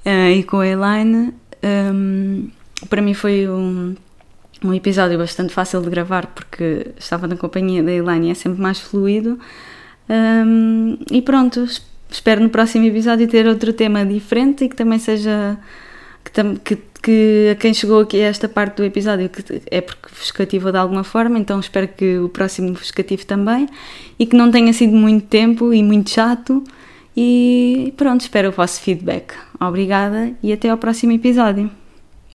[0.05, 1.33] uh, e com a Elaine.
[1.63, 2.49] Um,
[2.89, 3.95] para mim foi um,
[4.63, 8.61] um episódio bastante fácil de gravar porque estava na companhia da Elaine e é sempre
[8.61, 9.39] mais fluido.
[10.09, 11.65] Um, e pronto,
[12.13, 15.57] espero no próximo episódio ter outro tema diferente e que também seja.
[16.23, 19.29] Que, que, que a quem chegou aqui a esta parte do episódio
[19.69, 23.67] é porque vos cativou de alguma forma, então espero que o próximo vos cative também
[24.17, 26.63] e que não tenha sido muito tempo e muito chato.
[27.15, 29.33] E pronto, espero o vosso feedback.
[29.59, 31.69] Obrigada e até ao próximo episódio.